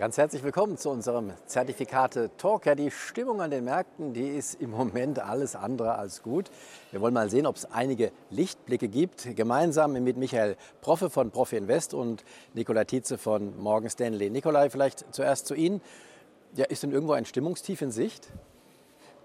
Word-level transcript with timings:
Ganz 0.00 0.16
herzlich 0.16 0.42
willkommen 0.42 0.78
zu 0.78 0.88
unserem 0.88 1.30
Zertifikate-Talk. 1.44 2.64
Ja, 2.64 2.74
die 2.74 2.90
Stimmung 2.90 3.42
an 3.42 3.50
den 3.50 3.64
Märkten, 3.64 4.14
die 4.14 4.28
ist 4.28 4.58
im 4.58 4.70
Moment 4.70 5.18
alles 5.18 5.54
andere 5.54 5.96
als 5.96 6.22
gut. 6.22 6.50
Wir 6.90 7.02
wollen 7.02 7.12
mal 7.12 7.28
sehen, 7.28 7.44
ob 7.44 7.56
es 7.56 7.70
einige 7.70 8.10
Lichtblicke 8.30 8.88
gibt. 8.88 9.36
Gemeinsam 9.36 9.92
mit 9.92 10.16
Michael 10.16 10.56
Proffe 10.80 11.10
von 11.10 11.30
Profi 11.30 11.58
Invest 11.58 11.92
und 11.92 12.24
Nikolai 12.54 12.84
Tietze 12.84 13.18
von 13.18 13.60
Morgan 13.60 13.90
Stanley. 13.90 14.30
Nikolai, 14.30 14.70
vielleicht 14.70 15.04
zuerst 15.14 15.46
zu 15.46 15.52
Ihnen. 15.52 15.82
Ja, 16.54 16.64
ist 16.64 16.82
denn 16.82 16.92
irgendwo 16.92 17.12
ein 17.12 17.26
Stimmungstief 17.26 17.82
in 17.82 17.90
Sicht? 17.90 18.30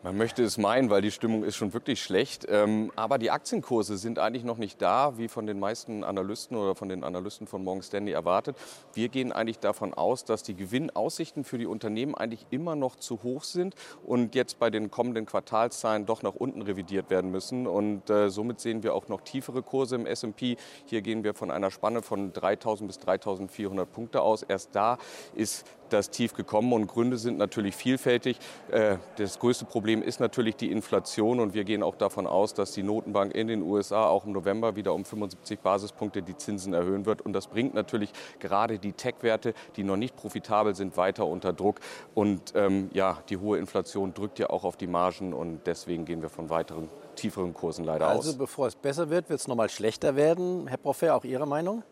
Man 0.06 0.18
möchte 0.18 0.44
es 0.44 0.60
meinen, 0.60 0.92
weil 0.92 1.02
die 1.02 1.10
Stimmung 1.10 1.44
ist 1.44 1.56
schon 1.56 1.74
wirklich 1.74 2.04
schlecht. 2.04 2.46
Ähm, 2.48 2.92
aber 2.96 3.18
die 3.18 3.32
Aktienkurse 3.32 3.98
sind 3.98 4.20
eigentlich 4.20 4.44
noch 4.44 4.60
nicht 4.60 4.80
da, 4.80 5.18
wie 5.18 5.28
von 5.28 5.48
den 5.48 5.60
meisten 5.60 6.04
Analysten 6.04 6.56
oder 6.56 6.76
von 6.76 6.90
den 6.90 7.04
Analysten 7.04 7.48
von 7.48 7.64
Morgan 7.64 7.82
Stanley 7.82 8.12
erwartet. 8.12 8.56
Wir 8.94 9.10
gehen 9.10 9.32
eigentlich 9.32 9.58
davon 9.58 9.96
aus, 9.96 10.24
dass 10.24 10.44
die 10.44 10.54
Gewinnaussichten 10.54 11.44
für 11.44 11.58
die 11.58 11.66
Unternehmen 11.66 12.14
eigentlich 12.14 12.46
immer 12.52 12.76
noch 12.76 12.98
zu 12.98 13.24
hoch 13.24 13.44
sind 13.44 13.74
und 14.06 14.36
jetzt 14.36 14.60
bei 14.60 14.70
den 14.70 14.92
kommenden 14.92 15.26
Quartalszahlen 15.26 16.06
doch 16.06 16.22
nach 16.22 16.36
unten 16.36 16.62
revidiert 16.62 17.10
werden 17.10 17.32
müssen. 17.32 17.66
Und 17.66 18.08
äh, 18.12 18.30
somit 18.30 18.60
sehen 18.60 18.84
wir 18.84 18.94
auch 18.94 19.08
noch 19.08 19.22
tiefere 19.22 19.64
Kurse 19.64 19.96
im 19.96 20.06
S&P. 20.06 20.58
Hier 20.86 21.02
gehen 21.02 21.24
wir 21.24 21.34
von 21.34 21.50
einer 21.50 21.72
Spanne 21.72 22.04
von 22.04 22.32
3.000 22.32 22.86
bis 22.86 23.00
3.400 23.00 23.86
Punkte 23.86 24.22
aus. 24.22 24.44
Erst 24.44 24.76
da 24.76 25.00
ist 25.34 25.66
das 25.90 26.10
Tief 26.10 26.34
gekommen 26.34 26.74
und 26.74 26.88
Gründe 26.88 27.18
sind 27.18 27.38
natürlich 27.38 27.76
vielfältig. 27.76 28.38
Äh, 28.72 28.98
das 29.18 29.40
größte 29.40 29.66
Problem 29.66 30.02
ist 30.02 30.20
natürlich 30.20 30.56
die 30.56 30.72
Inflation 30.72 31.40
und 31.40 31.54
wir 31.54 31.64
gehen 31.64 31.84
auch 31.84 31.96
davon 31.96 32.28
aus, 32.28 32.54
dass 32.54 32.72
die 32.74 32.84
Notenbank 32.84 33.34
in 33.34 33.48
den 33.48 33.62
USA 33.62 34.08
auch 34.08 34.26
im 34.26 34.32
November 34.32 34.76
wieder 34.76 34.94
um 34.94 35.06
75 35.06 35.60
Basispunkte 35.60 36.22
die 36.22 36.38
Zinsen 36.38 36.74
erhöhen 36.74 37.06
wird 37.06 37.22
und 37.22 37.34
das 37.34 37.48
bringt 37.48 37.74
natürlich 37.74 38.12
gerade 38.40 38.80
die 38.80 38.94
Tech-Werte, 38.94 39.54
die 39.76 39.84
noch 39.84 39.98
nicht 39.98 40.16
profitabel 40.16 40.76
sind, 40.76 40.98
weiter 40.98 41.26
unter 41.26 41.54
Druck 41.54 41.80
und 42.14 42.54
ähm, 42.56 42.90
ja, 42.94 43.20
die 43.30 43.38
hohe 43.38 43.58
Inflation 43.58 44.14
drückt 44.14 44.40
ja 44.40 44.50
auch 44.50 44.64
auf 44.64 44.78
die 44.78 44.88
Margen 44.88 45.34
und 45.34 45.66
deswegen 45.66 46.06
gehen 46.06 46.22
wir 46.22 46.30
von 46.30 46.50
weiteren 46.50 46.90
tieferen 47.16 47.54
Kursen 47.54 47.86
leider 47.86 48.08
also, 48.08 48.20
aus. 48.20 48.26
Also 48.28 48.38
bevor 48.38 48.68
es 48.68 48.76
besser 48.76 49.10
wird, 49.10 49.30
wird 49.30 49.40
es 49.40 49.48
noch 49.48 49.56
mal 49.56 49.70
schlechter 49.70 50.16
werden. 50.16 50.68
Herr 50.68 50.78
Professor, 50.78 51.16
auch 51.16 51.24
Ihre 51.24 51.48
Meinung? 51.48 51.84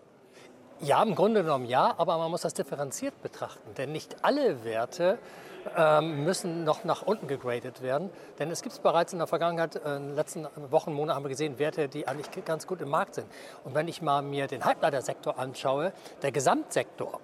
Ja, 0.83 1.01
im 1.01 1.15
Grunde 1.15 1.43
genommen 1.43 1.63
ja, 1.65 1.93
aber 1.97 2.17
man 2.17 2.29
muss 2.29 2.41
das 2.41 2.53
differenziert 2.53 3.21
betrachten. 3.21 3.73
Denn 3.77 3.93
nicht 3.93 4.17
alle 4.21 4.65
Werte 4.65 5.17
ähm, 5.77 6.25
müssen 6.25 6.65
noch 6.65 6.83
nach 6.83 7.03
unten 7.03 7.27
gegradet 7.27 7.81
werden. 7.81 8.09
Denn 8.37 8.51
es 8.51 8.61
gibt 8.61 8.83
bereits 8.83 9.13
in 9.13 9.19
der 9.19 9.27
Vergangenheit, 9.27 9.77
äh, 9.77 9.95
in 9.95 10.07
den 10.07 10.15
letzten 10.15 10.45
Wochen, 10.71 10.91
Monaten 10.91 11.15
haben 11.15 11.23
wir 11.23 11.29
gesehen, 11.29 11.57
Werte, 11.57 11.87
die 11.87 12.05
eigentlich 12.05 12.43
ganz 12.43 12.67
gut 12.67 12.81
im 12.81 12.89
Markt 12.89 13.15
sind. 13.15 13.27
Und 13.63 13.75
wenn 13.75 13.87
ich 13.87 14.01
mal 14.01 14.21
mir 14.21 14.47
den 14.47 14.65
Halbleitersektor 14.65 15.39
anschaue, 15.39 15.93
der 16.21 16.33
Gesamtsektor, 16.33 17.21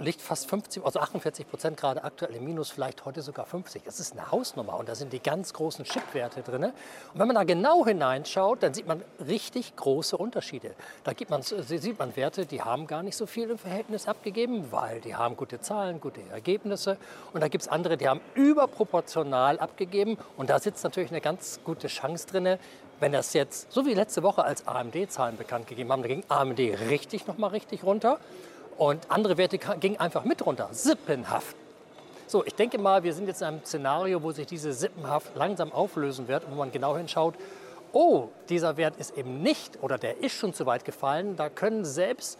liegt 0.00 0.20
fast 0.20 0.48
50, 0.48 0.84
also 0.84 0.98
48 0.98 1.48
Prozent 1.48 1.76
gerade 1.76 2.02
aktuell 2.02 2.34
im 2.34 2.44
Minus, 2.44 2.70
vielleicht 2.70 3.04
heute 3.04 3.22
sogar 3.22 3.46
50. 3.46 3.82
Das 3.84 4.00
ist 4.00 4.12
eine 4.12 4.30
Hausnummer 4.30 4.76
und 4.78 4.88
da 4.88 4.94
sind 4.94 5.12
die 5.12 5.20
ganz 5.20 5.52
großen 5.52 5.84
Chipwerte 5.84 6.42
drin. 6.42 6.64
Und 6.64 6.72
wenn 7.14 7.26
man 7.26 7.36
da 7.36 7.44
genau 7.44 7.84
hineinschaut, 7.84 8.62
dann 8.62 8.74
sieht 8.74 8.86
man 8.86 9.02
richtig 9.26 9.76
große 9.76 10.16
Unterschiede. 10.16 10.74
Da 11.04 11.12
man, 11.28 11.42
sieht 11.42 11.98
man 11.98 12.16
Werte, 12.16 12.46
die 12.46 12.62
haben 12.62 12.86
gar 12.86 13.02
nicht 13.02 13.16
so 13.16 13.26
viel 13.26 13.50
im 13.50 13.58
Verhältnis 13.58 14.08
abgegeben, 14.08 14.72
weil 14.72 15.00
die 15.00 15.14
haben 15.14 15.36
gute 15.36 15.60
Zahlen, 15.60 16.00
gute 16.00 16.22
Ergebnisse. 16.32 16.96
Und 17.32 17.42
da 17.42 17.48
gibt 17.48 17.62
es 17.62 17.68
andere, 17.68 17.96
die 17.96 18.08
haben 18.08 18.20
überproportional 18.34 19.58
abgegeben. 19.58 20.16
Und 20.36 20.50
da 20.50 20.58
sitzt 20.58 20.82
natürlich 20.82 21.10
eine 21.10 21.20
ganz 21.20 21.60
gute 21.64 21.88
Chance 21.88 22.26
drin, 22.26 22.58
wenn 23.00 23.12
das 23.12 23.32
jetzt, 23.32 23.72
so 23.72 23.86
wie 23.86 23.94
letzte 23.94 24.22
Woche, 24.22 24.44
als 24.44 24.66
AMD-Zahlen 24.66 25.38
bekannt 25.38 25.66
gegeben 25.66 25.90
haben, 25.90 26.02
da 26.02 26.08
ging 26.08 26.22
AMD 26.28 26.58
richtig 26.58 27.26
nochmal 27.26 27.50
richtig 27.50 27.82
runter. 27.82 28.18
Und 28.80 29.10
andere 29.10 29.36
Werte 29.36 29.58
gingen 29.58 30.00
einfach 30.00 30.24
mit 30.24 30.46
runter, 30.46 30.70
sippenhaft. 30.72 31.54
So, 32.26 32.46
ich 32.46 32.54
denke 32.54 32.78
mal, 32.78 33.02
wir 33.02 33.12
sind 33.12 33.26
jetzt 33.26 33.42
in 33.42 33.48
einem 33.48 33.60
Szenario, 33.62 34.22
wo 34.22 34.32
sich 34.32 34.46
diese 34.46 34.72
Sippenhaft 34.72 35.36
langsam 35.36 35.70
auflösen 35.70 36.28
wird 36.28 36.44
und 36.46 36.52
wo 36.52 36.56
man 36.56 36.72
genau 36.72 36.96
hinschaut, 36.96 37.34
oh, 37.92 38.28
dieser 38.48 38.78
Wert 38.78 38.96
ist 38.96 39.18
eben 39.18 39.42
nicht 39.42 39.82
oder 39.82 39.98
der 39.98 40.22
ist 40.22 40.32
schon 40.32 40.54
zu 40.54 40.64
weit 40.64 40.86
gefallen. 40.86 41.36
Da 41.36 41.50
können 41.50 41.84
selbst 41.84 42.38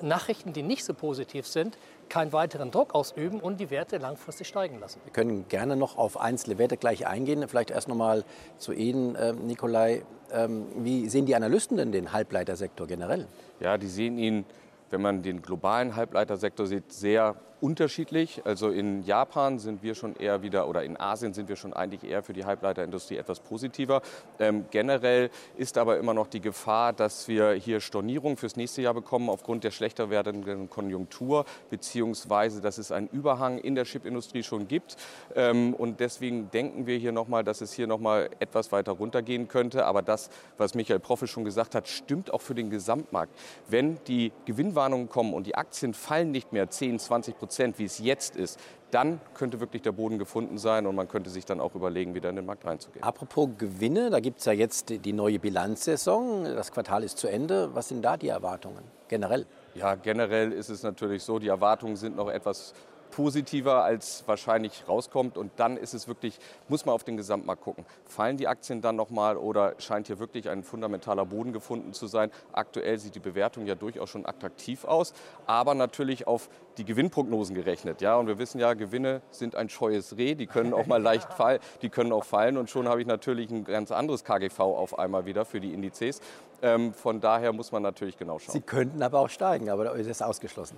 Nachrichten, 0.00 0.52
die 0.52 0.62
nicht 0.62 0.84
so 0.84 0.94
positiv 0.94 1.44
sind, 1.44 1.76
keinen 2.08 2.32
weiteren 2.32 2.70
Druck 2.70 2.94
ausüben 2.94 3.40
und 3.40 3.58
die 3.58 3.70
Werte 3.70 3.98
langfristig 3.98 4.46
steigen 4.46 4.78
lassen. 4.78 5.00
Wir 5.02 5.12
können 5.12 5.48
gerne 5.48 5.74
noch 5.74 5.98
auf 5.98 6.20
einzelne 6.20 6.58
Werte 6.58 6.76
gleich 6.76 7.08
eingehen. 7.08 7.48
Vielleicht 7.48 7.72
erst 7.72 7.88
noch 7.88 7.96
mal 7.96 8.22
zu 8.58 8.72
Ihnen, 8.72 9.16
äh, 9.16 9.32
Nikolai. 9.32 10.04
Ähm, 10.30 10.66
wie 10.76 11.08
sehen 11.08 11.26
die 11.26 11.34
Analysten 11.34 11.78
denn 11.78 11.90
den 11.90 12.12
Halbleitersektor 12.12 12.86
generell? 12.86 13.26
Ja, 13.58 13.76
die 13.76 13.88
sehen 13.88 14.18
ihn 14.18 14.44
wenn 14.90 15.02
man 15.02 15.22
den 15.22 15.42
globalen 15.42 15.96
Halbleitersektor 15.96 16.66
sieht, 16.66 16.92
sehr 16.92 17.36
unterschiedlich. 17.60 18.42
Also 18.44 18.70
in 18.70 19.02
Japan 19.02 19.58
sind 19.58 19.82
wir 19.82 19.94
schon 19.94 20.16
eher 20.16 20.42
wieder, 20.42 20.68
oder 20.68 20.82
in 20.82 20.98
Asien 20.98 21.34
sind 21.34 21.48
wir 21.48 21.56
schon 21.56 21.72
eigentlich 21.72 22.10
eher 22.10 22.22
für 22.22 22.32
die 22.32 22.44
Halbleiterindustrie 22.44 23.16
etwas 23.16 23.40
positiver. 23.40 24.02
Ähm, 24.38 24.64
generell 24.70 25.30
ist 25.56 25.78
aber 25.78 25.98
immer 25.98 26.14
noch 26.14 26.26
die 26.26 26.40
Gefahr, 26.40 26.92
dass 26.92 27.28
wir 27.28 27.52
hier 27.52 27.80
Stornierung 27.80 28.36
fürs 28.36 28.56
nächste 28.56 28.82
Jahr 28.82 28.94
bekommen 28.94 29.28
aufgrund 29.28 29.64
der 29.64 29.70
schlechter 29.70 30.10
werdenden 30.10 30.70
Konjunktur, 30.70 31.44
beziehungsweise 31.68 32.60
dass 32.60 32.78
es 32.78 32.92
einen 32.92 33.08
Überhang 33.08 33.58
in 33.58 33.74
der 33.74 33.84
Chipindustrie 33.84 34.42
schon 34.42 34.66
gibt. 34.66 34.96
Ähm, 35.34 35.74
und 35.74 36.00
deswegen 36.00 36.50
denken 36.50 36.86
wir 36.86 36.96
hier 36.96 37.12
nochmal, 37.12 37.44
dass 37.44 37.60
es 37.60 37.72
hier 37.72 37.86
nochmal 37.86 38.30
etwas 38.40 38.72
weiter 38.72 38.92
runtergehen 38.92 39.48
könnte. 39.48 39.84
Aber 39.84 40.02
das, 40.02 40.30
was 40.56 40.74
Michael 40.74 41.00
Proffe 41.00 41.26
schon 41.26 41.44
gesagt 41.44 41.74
hat, 41.74 41.88
stimmt 41.88 42.32
auch 42.32 42.40
für 42.40 42.54
den 42.54 42.70
Gesamtmarkt. 42.70 43.36
Wenn 43.68 43.98
die 44.06 44.32
Gewinnwarnungen 44.46 45.08
kommen 45.08 45.34
und 45.34 45.46
die 45.46 45.54
Aktien 45.54 45.94
fallen 45.94 46.30
nicht 46.30 46.52
mehr 46.52 46.70
10, 46.70 46.98
20 46.98 47.38
Prozent, 47.38 47.49
Prozent, 47.50 47.80
wie 47.80 47.84
es 47.84 47.98
jetzt 47.98 48.36
ist, 48.36 48.60
dann 48.92 49.20
könnte 49.34 49.58
wirklich 49.58 49.82
der 49.82 49.90
Boden 49.90 50.20
gefunden 50.20 50.56
sein 50.56 50.86
und 50.86 50.94
man 50.94 51.08
könnte 51.08 51.30
sich 51.30 51.44
dann 51.44 51.60
auch 51.60 51.74
überlegen, 51.74 52.14
wieder 52.14 52.30
in 52.30 52.36
den 52.36 52.46
Markt 52.46 52.64
reinzugehen. 52.64 53.02
Apropos 53.02 53.48
Gewinne, 53.58 54.08
da 54.10 54.20
gibt 54.20 54.38
es 54.38 54.44
ja 54.44 54.52
jetzt 54.52 54.90
die 55.04 55.12
neue 55.12 55.40
Bilanzsaison. 55.40 56.44
Das 56.44 56.70
Quartal 56.70 57.02
ist 57.02 57.18
zu 57.18 57.26
Ende. 57.26 57.74
Was 57.74 57.88
sind 57.88 58.02
da 58.02 58.16
die 58.16 58.28
Erwartungen 58.28 58.84
generell? 59.08 59.46
Ja, 59.74 59.96
generell 59.96 60.52
ist 60.52 60.68
es 60.68 60.84
natürlich 60.84 61.24
so, 61.24 61.40
die 61.40 61.48
Erwartungen 61.48 61.96
sind 61.96 62.14
noch 62.14 62.28
etwas 62.28 62.72
positiver 63.10 63.84
als 63.84 64.24
wahrscheinlich 64.26 64.88
rauskommt. 64.88 65.36
Und 65.36 65.52
dann 65.56 65.76
ist 65.76 65.94
es 65.94 66.08
wirklich, 66.08 66.38
muss 66.68 66.86
man 66.86 66.94
auf 66.94 67.04
den 67.04 67.16
Gesamtmarkt 67.16 67.62
gucken. 67.62 67.84
Fallen 68.04 68.36
die 68.36 68.48
Aktien 68.48 68.80
dann 68.80 68.96
nochmal 68.96 69.36
oder 69.36 69.74
scheint 69.78 70.06
hier 70.06 70.18
wirklich 70.18 70.48
ein 70.48 70.62
fundamentaler 70.62 71.26
Boden 71.26 71.52
gefunden 71.52 71.92
zu 71.92 72.06
sein? 72.06 72.30
Aktuell 72.52 72.98
sieht 72.98 73.14
die 73.14 73.20
Bewertung 73.20 73.66
ja 73.66 73.74
durchaus 73.74 74.10
schon 74.10 74.26
attraktiv 74.26 74.84
aus, 74.84 75.12
aber 75.46 75.74
natürlich 75.74 76.26
auf 76.26 76.48
die 76.78 76.84
Gewinnprognosen 76.84 77.54
gerechnet. 77.54 78.00
Ja, 78.00 78.16
und 78.16 78.26
wir 78.26 78.38
wissen 78.38 78.58
ja, 78.58 78.74
Gewinne 78.74 79.20
sind 79.30 79.54
ein 79.54 79.68
scheues 79.68 80.16
Reh, 80.16 80.34
die 80.34 80.46
können 80.46 80.72
auch 80.72 80.86
mal 80.86 81.02
leicht 81.02 81.32
fallen, 81.32 81.60
die 81.82 81.90
können 81.90 82.12
auch 82.12 82.24
fallen. 82.24 82.56
Und 82.56 82.70
schon 82.70 82.88
habe 82.88 83.00
ich 83.00 83.06
natürlich 83.06 83.50
ein 83.50 83.64
ganz 83.64 83.90
anderes 83.90 84.24
KGV 84.24 84.60
auf 84.60 84.98
einmal 84.98 85.26
wieder 85.26 85.44
für 85.44 85.60
die 85.60 85.74
Indizes. 85.74 86.20
Ähm, 86.62 86.94
von 86.94 87.20
daher 87.20 87.52
muss 87.52 87.72
man 87.72 87.82
natürlich 87.82 88.16
genau 88.16 88.38
schauen. 88.38 88.52
Sie 88.52 88.60
könnten 88.60 89.02
aber 89.02 89.20
auch 89.20 89.30
steigen, 89.30 89.70
aber 89.70 89.84
da 89.84 89.92
ist 89.92 90.06
es 90.06 90.22
ausgeschlossen 90.22 90.76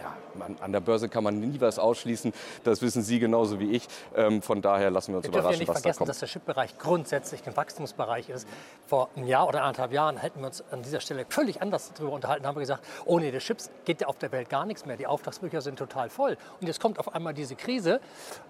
ja, 0.00 0.14
man, 0.34 0.56
an 0.60 0.72
der 0.72 0.80
Börse 0.80 1.08
kann 1.08 1.24
man 1.24 1.40
nie 1.40 1.60
was 1.60 1.78
ausschließen. 1.78 2.32
Das 2.64 2.82
wissen 2.82 3.02
Sie 3.02 3.18
genauso 3.18 3.58
wie 3.60 3.72
ich. 3.72 3.88
Ähm, 4.14 4.42
von 4.42 4.60
daher 4.60 4.90
lassen 4.90 5.12
wir 5.12 5.18
uns 5.18 5.24
wir 5.24 5.30
überraschen, 5.30 5.52
ja 5.52 5.58
nicht 5.60 5.68
was 5.68 5.80
vergessen, 5.80 5.94
da 5.94 5.98
kommt. 5.98 6.08
dass 6.08 6.18
der 6.18 6.28
Chipbereich 6.28 6.78
grundsätzlich 6.78 7.46
ein 7.46 7.56
Wachstumsbereich 7.56 8.28
ist. 8.28 8.46
Vor 8.86 9.08
einem 9.16 9.26
Jahr 9.26 9.48
oder 9.48 9.62
anderthalb 9.62 9.92
Jahren 9.92 10.18
hätten 10.18 10.40
wir 10.40 10.46
uns 10.46 10.62
an 10.70 10.82
dieser 10.82 11.00
Stelle 11.00 11.24
völlig 11.28 11.62
anders 11.62 11.92
darüber 11.94 12.12
unterhalten. 12.12 12.46
Haben 12.46 12.56
wir 12.56 12.60
gesagt, 12.60 12.84
ohne 13.04 13.30
die 13.30 13.38
Chips 13.38 13.70
geht 13.84 14.00
ja 14.00 14.08
auf 14.08 14.18
der 14.18 14.32
Welt 14.32 14.48
gar 14.48 14.66
nichts 14.66 14.86
mehr. 14.86 14.96
Die 14.96 15.06
Auftragsbücher 15.06 15.60
sind 15.60 15.78
total 15.78 16.10
voll. 16.10 16.36
Und 16.60 16.66
jetzt 16.66 16.80
kommt 16.80 16.98
auf 16.98 17.14
einmal 17.14 17.34
diese 17.34 17.56
Krise 17.56 18.00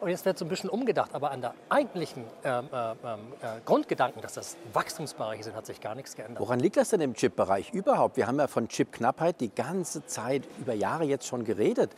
und 0.00 0.08
jetzt 0.08 0.24
wird 0.24 0.38
so 0.38 0.44
ein 0.44 0.48
bisschen 0.48 0.70
umgedacht. 0.70 1.14
Aber 1.14 1.30
an 1.30 1.40
der 1.40 1.54
eigentlichen 1.68 2.24
ähm, 2.44 2.68
äh, 2.72 2.90
ähm, 2.90 2.96
äh, 3.40 3.60
Grundgedanken, 3.64 4.20
dass 4.22 4.34
das 4.34 4.56
Wachstumsbereiche 4.72 5.44
sind, 5.44 5.54
hat 5.56 5.66
sich 5.66 5.80
gar 5.80 5.94
nichts 5.94 6.16
geändert. 6.16 6.40
Woran 6.40 6.60
liegt 6.60 6.76
das 6.76 6.90
denn 6.90 7.00
im 7.00 7.14
Chipbereich 7.14 7.72
überhaupt? 7.72 8.16
Wir 8.16 8.26
haben 8.26 8.38
ja 8.38 8.46
von 8.46 8.68
Chipknappheit 8.68 9.40
die 9.40 9.54
ganze 9.54 10.04
Zeit 10.06 10.42
über 10.58 10.74
Jahre 10.74 11.04
jetzt 11.04 11.26
schon 11.26 11.35
schon 11.36 11.44
geredet. 11.44 11.90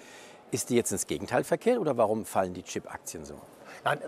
Ist 0.51 0.71
die 0.71 0.77
jetzt 0.77 0.93
ins 0.93 1.07
Gegenteil 1.07 1.45
verkehrt 1.45 1.79
oder 1.79 1.97
warum 1.97 2.25
fallen 2.25 2.55
die 2.55 2.63
Chip-Aktien 2.63 3.25
so? 3.25 3.35
Nein, 3.89 4.01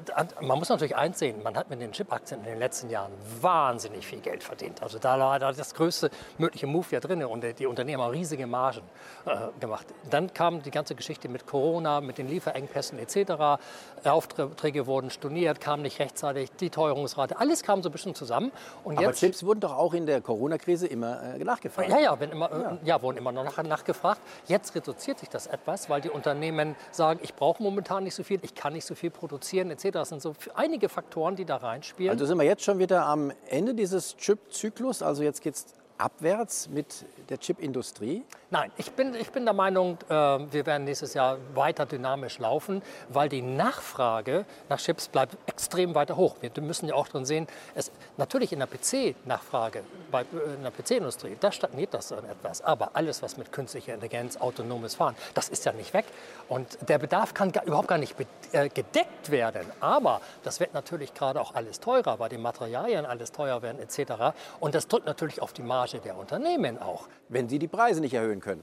man 0.43 0.59
muss 0.59 0.69
natürlich 0.69 0.95
eins 0.95 1.19
sehen, 1.19 1.43
man 1.43 1.57
hat 1.57 1.71
mit 1.71 1.81
den 1.81 1.93
Chip-Aktien 1.93 2.41
in 2.41 2.47
den 2.47 2.59
letzten 2.59 2.91
Jahren 2.91 3.13
wahnsinnig 3.41 4.07
viel 4.07 4.21
Geld 4.21 4.45
verdient. 4.45 4.83
Also 4.83 4.99
da 4.99 5.19
war 5.19 5.39
das 5.39 5.75
größte 5.75 6.11
mögliche 6.37 6.67
Move 6.67 6.87
ja 6.91 7.01
drin 7.01 7.25
und 7.25 7.45
die 7.59 7.67
Unternehmen 7.67 8.03
haben 8.03 8.11
riesige 8.11 8.47
Margen 8.47 8.83
äh, 9.25 9.49
gemacht. 9.59 9.87
Dann 10.11 10.35
kam 10.35 10.63
die 10.63 10.71
ganze 10.71 10.95
Geschichte 10.95 11.31
mit 11.31 11.47
Corona, 11.47 12.03
mit 12.03 12.19
den 12.19 12.29
Lieferengpässen 12.29 12.99
etc. 12.99 13.59
Aufträge 14.05 14.87
wurden 14.87 15.09
storniert, 15.09 15.61
kamen 15.61 15.83
nicht 15.83 15.99
rechtzeitig, 15.99 16.51
die 16.61 16.69
Teuerungsrate, 16.69 17.39
alles 17.39 17.63
kam 17.63 17.83
so 17.83 17.89
ein 17.89 17.93
bisschen 17.93 18.15
zusammen. 18.15 18.53
Und 18.85 18.99
Aber 18.99 19.07
jetzt, 19.07 19.21
Chips 19.21 19.45
wurden 19.45 19.61
doch 19.61 19.75
auch 19.75 19.95
in 19.95 20.05
der 20.05 20.21
Corona-Krise 20.21 20.89
immer 20.89 21.37
äh, 21.37 21.43
nachgefragt. 21.43 21.89
Ja, 21.89 21.99
ja, 21.99 22.15
immer, 22.15 22.51
ja. 22.51 22.79
ja, 22.85 23.03
wurden 23.03 23.17
immer 23.17 23.33
noch 23.33 23.57
nachgefragt. 23.63 24.21
Jetzt 24.47 24.75
reduziert 24.75 25.21
sich 25.21 25.31
das 25.31 25.47
etwas, 25.47 25.89
weil 25.89 26.03
die 26.03 26.11
Unternehmen 26.11 26.77
sagen, 26.91 27.21
ich 27.23 27.35
brauche 27.35 27.63
momentan 27.63 28.05
nicht 28.05 28.15
so 28.15 28.23
viel, 28.23 28.41
ich 28.43 28.55
kann 28.55 28.75
nicht 28.75 28.85
so 28.85 28.95
viel 28.95 29.11
produzieren 29.11 29.70
etc. 29.71 29.91
Das 29.93 30.09
sind 30.09 30.23
so 30.23 30.35
einige 30.55 30.89
Faktoren, 30.89 31.37
die 31.37 31.45
da 31.45 31.57
reinspielen. 31.57 32.11
Also 32.11 32.27
sind 32.27 32.39
wir 32.39 32.45
jetzt 32.45 32.63
schon 32.63 32.79
wieder 32.79 33.07
am 33.07 33.33
Ende 33.49 33.75
dieses 33.75 34.17
Chip-Zyklus. 34.17 35.03
Also 35.03 35.23
jetzt 35.23 35.43
geht 35.43 35.55
es 35.55 35.67
abwärts 36.01 36.69
mit 36.69 37.05
der 37.29 37.39
Chipindustrie? 37.39 38.25
Nein, 38.51 38.73
ich 38.77 38.91
bin, 38.93 39.15
ich 39.15 39.31
bin 39.31 39.45
der 39.45 39.55
Meinung, 39.55 39.99
äh, 40.09 40.13
wir 40.13 40.67
werden 40.67 40.85
nächstes 40.85 41.15
Jahr 41.15 41.39
weiter 41.55 41.87
dynamisch 41.87 42.39
laufen, 42.39 42.83
weil 43.09 43.29
die 43.29 43.43
Nachfrage 43.43 44.45
nach 44.69 44.79
Chips 44.79 45.09
bleibt 45.09 45.37
extrem 45.47 45.95
weiter 45.95 46.17
hoch. 46.17 46.37
Wir 46.41 46.51
müssen 46.63 46.89
ja 46.89 46.95
auch 46.95 47.07
drin 47.07 47.25
sehen, 47.25 47.47
es, 47.75 47.93
natürlich 48.17 48.53
in 48.53 48.59
der 48.59 48.67
PC-Nachfrage, 48.67 49.85
äh, 50.13 50.55
in 50.57 50.63
der 50.63 50.73
PC-Industrie, 50.73 51.37
da 51.39 51.53
stagniert 51.53 51.95
das 51.95 52.11
etwas. 52.11 52.63
Aber 52.63 52.91
alles, 52.95 53.23
was 53.23 53.37
mit 53.37 53.53
künstlicher 53.53 53.95
Intelligenz, 53.95 54.37
autonomes 54.37 54.97
Fahren, 54.97 55.15
das 55.35 55.49
ist 55.49 55.65
ja 55.65 55.73
nicht 55.73 55.95
weg. 55.95 56.07
Und 56.49 56.79
der 56.89 56.99
Bedarf 56.99 57.35
kann 57.35 57.53
gar, 57.53 57.65
überhaupt 57.65 57.89
gar 57.89 57.99
nicht 57.99 58.17
äh, 58.53 58.69
gedeckt 58.69 59.31
werden. 59.31 59.71
Aber 59.81 60.21
das 60.43 60.59
wird 60.59 60.75
natürlich 60.75 61.15
gerade 61.15 61.41
auch 61.41 61.55
alles 61.55 61.81
teurer, 61.81 62.19
weil 62.19 62.31
die 62.31 62.39
Materialien 62.39 63.07
alles 63.07 63.33
teuer 63.33 63.63
werden 63.63 63.81
etc. 63.81 64.35
Und 64.59 64.75
das 64.75 64.89
drückt 64.89 65.07
natürlich 65.07 65.41
auf 65.41 65.53
die 65.53 65.63
Marge 65.63 65.90
der 65.99 66.17
Unternehmen 66.17 66.79
auch. 66.79 67.09
Wenn 67.29 67.49
Sie 67.49 67.59
die 67.59 67.69
Preise 67.69 68.01
nicht 68.01 68.15
erhöhen 68.15 68.41
können, 68.41 68.63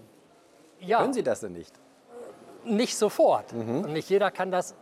ja. 0.80 1.00
können 1.00 1.14
Sie 1.14 1.24
das 1.24 1.42
denn 1.42 1.54
nicht? 1.54 1.74
Nicht 2.64 2.98
sofort. 2.98 3.54
Mhm. 3.54 3.84
Und 3.84 3.94
nicht 3.94 4.10
jeder 4.10 4.32
kann 4.32 4.52
das 4.52 4.76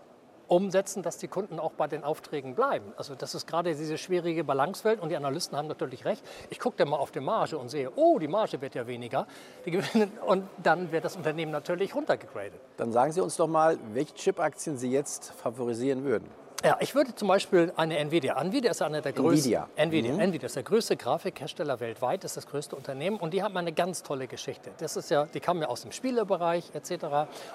umsetzen, 0.47 1.03
dass 1.03 1.17
die 1.17 1.27
Kunden 1.27 1.59
auch 1.59 1.71
bei 1.71 1.87
den 1.87 2.03
Aufträgen 2.03 2.55
bleiben. 2.55 2.93
Also 2.97 3.15
das 3.15 3.35
ist 3.35 3.47
gerade 3.47 3.73
diese 3.75 3.97
schwierige 3.97 4.43
Balancewelt 4.43 4.99
und 4.99 5.09
die 5.09 5.15
Analysten 5.15 5.57
haben 5.57 5.67
natürlich 5.67 6.05
recht. 6.05 6.23
Ich 6.49 6.59
gucke 6.59 6.77
dann 6.77 6.89
mal 6.89 6.97
auf 6.97 7.11
die 7.11 7.19
Marge 7.19 7.57
und 7.57 7.69
sehe, 7.69 7.91
oh, 7.95 8.19
die 8.19 8.27
Marge 8.27 8.61
wird 8.61 8.75
ja 8.75 8.85
weniger. 8.87 9.27
und 10.25 10.47
dann 10.61 10.91
wird 10.91 11.05
das 11.05 11.15
Unternehmen 11.15 11.51
natürlich 11.51 11.95
runtergegradet. 11.95 12.59
Dann 12.77 12.91
sagen 12.91 13.11
Sie 13.11 13.21
uns 13.21 13.35
doch 13.37 13.47
mal, 13.47 13.77
welche 13.93 14.13
Chip-Aktien 14.13 14.77
Sie 14.77 14.91
jetzt 14.91 15.31
favorisieren 15.31 16.03
würden. 16.03 16.29
Ja, 16.65 16.77
ich 16.79 16.95
würde 16.95 17.13
zum 17.13 17.27
Beispiel 17.27 17.71
eine 17.75 17.99
Nvidia. 17.99 18.41
Nvidia 18.41 18.71
ist 18.71 18.81
einer 18.81 18.99
der 18.99 19.13
größten. 19.13 19.53
Nvidia. 19.53 19.69
Nvidia. 19.75 20.13
Mhm. 20.13 20.19
Nvidia 20.19 20.47
ist 20.47 20.55
der 20.55 20.63
größte 20.63 20.97
Grafikhersteller 20.97 21.79
weltweit, 21.79 22.23
ist 22.23 22.37
das 22.37 22.47
größte 22.47 22.75
Unternehmen 22.75 23.17
und 23.17 23.35
die 23.35 23.43
haben 23.43 23.55
eine 23.55 23.71
ganz 23.71 24.01
tolle 24.01 24.25
Geschichte. 24.25 24.71
Das 24.79 24.95
ist 24.95 25.11
ja, 25.11 25.27
die 25.27 25.39
kamen 25.39 25.61
ja 25.61 25.67
aus 25.67 25.83
dem 25.83 25.91
Spielebereich 25.91 26.71
etc. 26.73 27.05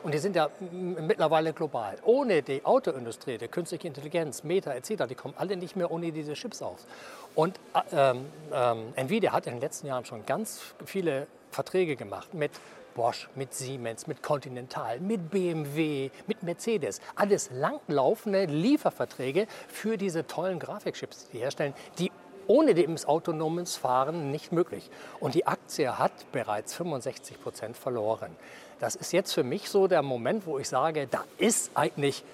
Und 0.05 0.15
die 0.15 0.19
sind 0.19 0.37
ja 0.37 0.49
mittlerweile 0.71 1.53
global. 1.53 1.97
Ohne 2.05 2.43
die 2.43 2.65
Autoindustrie, 2.65 3.37
die 3.37 3.49
künstliche 3.49 3.89
Intelligenz, 3.89 4.45
Meta 4.45 4.73
etc. 4.75 5.07
Die 5.09 5.17
kommen 5.17 5.35
alle 5.37 5.57
nicht 5.57 5.75
mehr 5.75 5.91
ohne 5.91 6.13
diese 6.13 6.35
Chips 6.35 6.63
aus. 6.63 6.87
Und 7.35 7.59
ähm, 7.93 8.27
ähm, 8.53 8.93
Nvidia 8.95 9.33
hat 9.33 9.49
in 9.49 9.55
den 9.55 9.61
letzten 9.61 9.89
Jahren 9.89 10.05
schon 10.05 10.25
ganz 10.25 10.61
viele 10.85 11.27
Verträge 11.51 11.97
gemacht 11.97 12.33
mit 12.33 12.53
Bosch, 12.95 13.29
mit 13.35 13.55
Siemens, 13.55 14.07
mit 14.07 14.23
Continental, 14.23 15.01
mit 15.01 15.31
BMW, 15.31 16.11
mit 16.27 16.43
Mercedes. 16.43 17.01
Alles 17.15 17.51
langlaufende 17.53 18.45
Lieferverträge 18.45 19.47
für 19.69 19.97
diese 19.97 20.27
tollen 20.27 20.59
Grafikchips, 20.59 21.29
die 21.33 21.39
herstellen, 21.39 21.75
die 21.99 22.11
ohne 22.47 22.75
das 22.75 23.07
autonomes 23.07 23.77
Fahren 23.77 24.33
nicht 24.33 24.51
möglich. 24.51 24.91
Und 25.21 25.35
die 25.37 25.47
Aktie 25.47 25.99
hat 25.99 26.13
bereits 26.33 26.75
65 26.75 27.41
Prozent 27.41 27.77
verloren. 27.77 28.35
Das 28.81 28.97
ist 28.97 29.13
jetzt 29.13 29.33
für 29.33 29.45
mich 29.45 29.71
so 29.71 29.87
der 29.87 30.03
Moment, 30.03 30.47
wo 30.47 30.59
ich 30.59 30.69
sage, 30.69 31.07
da 31.09 31.25
ist 31.39 31.71
eigentlich 31.75 32.25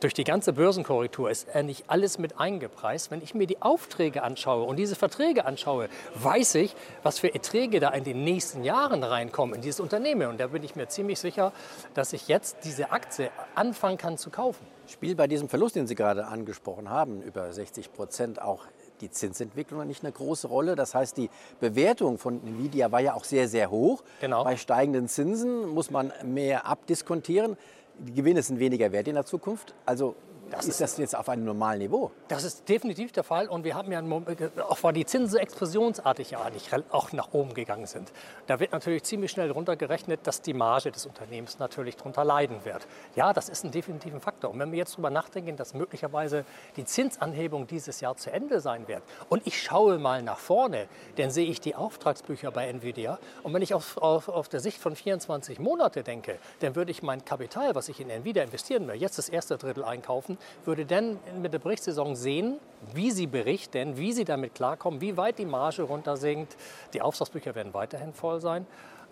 durch 0.00 0.14
die 0.14 0.24
ganze 0.24 0.52
Börsenkorrektur 0.52 1.30
ist 1.30 1.54
nicht 1.54 1.84
alles 1.88 2.18
mit 2.18 2.38
eingepreist. 2.38 3.10
Wenn 3.10 3.22
ich 3.22 3.34
mir 3.34 3.46
die 3.46 3.62
Aufträge 3.62 4.22
anschaue 4.22 4.64
und 4.64 4.76
diese 4.76 4.96
Verträge 4.96 5.44
anschaue, 5.44 5.88
weiß 6.14 6.56
ich, 6.56 6.74
was 7.02 7.18
für 7.18 7.32
Erträge 7.32 7.80
da 7.80 7.90
in 7.90 8.04
den 8.04 8.24
nächsten 8.24 8.64
Jahren 8.64 9.02
reinkommen 9.02 9.54
in 9.54 9.62
dieses 9.62 9.80
Unternehmen. 9.80 10.28
Und 10.28 10.40
da 10.40 10.48
bin 10.48 10.62
ich 10.62 10.76
mir 10.76 10.88
ziemlich 10.88 11.18
sicher, 11.18 11.52
dass 11.94 12.12
ich 12.12 12.28
jetzt 12.28 12.58
diese 12.64 12.90
Aktie 12.90 13.30
anfangen 13.54 13.98
kann 13.98 14.18
zu 14.18 14.30
kaufen. 14.30 14.66
Spielt 14.88 15.16
bei 15.16 15.26
diesem 15.26 15.48
Verlust, 15.48 15.76
den 15.76 15.86
Sie 15.86 15.94
gerade 15.94 16.26
angesprochen 16.26 16.90
haben, 16.90 17.22
über 17.22 17.52
60 17.52 17.92
Prozent 17.92 18.40
auch 18.40 18.64
die 19.00 19.10
Zinsentwicklung 19.10 19.86
nicht 19.86 20.04
eine 20.04 20.12
große 20.12 20.48
Rolle. 20.48 20.74
Das 20.74 20.94
heißt, 20.94 21.16
die 21.16 21.28
Bewertung 21.60 22.18
von 22.18 22.40
Nvidia 22.46 22.92
war 22.92 23.00
ja 23.00 23.14
auch 23.14 23.24
sehr, 23.24 23.48
sehr 23.48 23.70
hoch. 23.70 24.02
Genau. 24.20 24.44
Bei 24.44 24.56
steigenden 24.56 25.08
Zinsen 25.08 25.66
muss 25.68 25.90
man 25.90 26.12
mehr 26.24 26.66
abdiskontieren 26.66 27.56
die 27.98 28.14
Gewinne 28.14 28.42
sind 28.42 28.58
weniger 28.58 28.92
wert 28.92 29.08
in 29.08 29.14
der 29.14 29.24
Zukunft. 29.24 29.74
Also 29.84 30.16
das 30.50 30.66
ist 30.66 30.80
das 30.80 30.96
jetzt 30.98 31.16
auf 31.16 31.28
einem 31.28 31.44
normalen 31.44 31.80
Niveau? 31.80 32.12
Das 32.28 32.44
ist 32.44 32.68
definitiv 32.68 33.12
der 33.12 33.24
Fall. 33.24 33.48
Und 33.48 33.64
wir 33.64 33.74
haben 33.74 33.90
ja, 33.90 34.00
auch 34.68 34.82
weil 34.82 34.92
die 34.92 35.04
Zinsen 35.04 35.38
explosionsartig 35.38 36.30
ja 36.30 36.50
nicht 36.50 36.70
auch 36.90 37.12
nach 37.12 37.32
oben 37.32 37.54
gegangen 37.54 37.86
sind. 37.86 38.12
Da 38.46 38.60
wird 38.60 38.72
natürlich 38.72 39.02
ziemlich 39.02 39.30
schnell 39.30 39.50
runtergerechnet, 39.50 40.20
dass 40.24 40.42
die 40.42 40.54
Marge 40.54 40.92
des 40.92 41.04
Unternehmens 41.06 41.58
natürlich 41.58 41.96
darunter 41.96 42.24
leiden 42.24 42.64
wird. 42.64 42.86
Ja, 43.16 43.32
das 43.32 43.48
ist 43.48 43.64
ein 43.64 43.72
definitiver 43.72 44.20
Faktor. 44.20 44.50
Und 44.50 44.58
wenn 44.58 44.70
wir 44.70 44.78
jetzt 44.78 44.94
darüber 44.94 45.10
nachdenken, 45.10 45.56
dass 45.56 45.74
möglicherweise 45.74 46.44
die 46.76 46.84
Zinsanhebung 46.84 47.66
dieses 47.66 48.00
Jahr 48.00 48.16
zu 48.16 48.30
Ende 48.30 48.60
sein 48.60 48.86
wird 48.88 49.02
und 49.28 49.46
ich 49.46 49.60
schaue 49.60 49.98
mal 49.98 50.22
nach 50.22 50.38
vorne, 50.38 50.86
dann 51.16 51.30
sehe 51.30 51.46
ich 51.46 51.60
die 51.60 51.74
Auftragsbücher 51.74 52.50
bei 52.52 52.68
Nvidia. 52.68 53.18
Und 53.42 53.52
wenn 53.52 53.62
ich 53.62 53.74
auf, 53.74 53.96
auf, 53.96 54.28
auf 54.28 54.48
der 54.48 54.60
Sicht 54.60 54.78
von 54.78 54.94
24 54.94 55.58
Monate 55.58 56.02
denke, 56.02 56.38
dann 56.60 56.76
würde 56.76 56.92
ich 56.92 57.02
mein 57.02 57.24
Kapital, 57.24 57.74
was 57.74 57.88
ich 57.88 58.00
in 58.00 58.10
Nvidia 58.10 58.44
investieren 58.44 58.86
will, 58.86 58.94
jetzt 58.94 59.18
das 59.18 59.28
erste 59.28 59.58
Drittel 59.58 59.84
einkaufen 59.84 60.35
würde 60.64 60.86
dann 60.86 61.18
mit 61.40 61.52
der 61.52 61.58
Berichtssaison 61.58 62.16
sehen, 62.16 62.58
wie 62.94 63.10
sie 63.10 63.26
berichten, 63.26 63.96
wie 63.96 64.12
sie 64.12 64.24
damit 64.24 64.54
klarkommen, 64.54 65.00
wie 65.00 65.16
weit 65.16 65.38
die 65.38 65.46
Marge 65.46 65.82
runtersinkt. 65.82 66.56
Die 66.92 67.02
Auftragsbücher 67.02 67.54
werden 67.54 67.74
weiterhin 67.74 68.12
voll 68.12 68.40
sein 68.40 68.66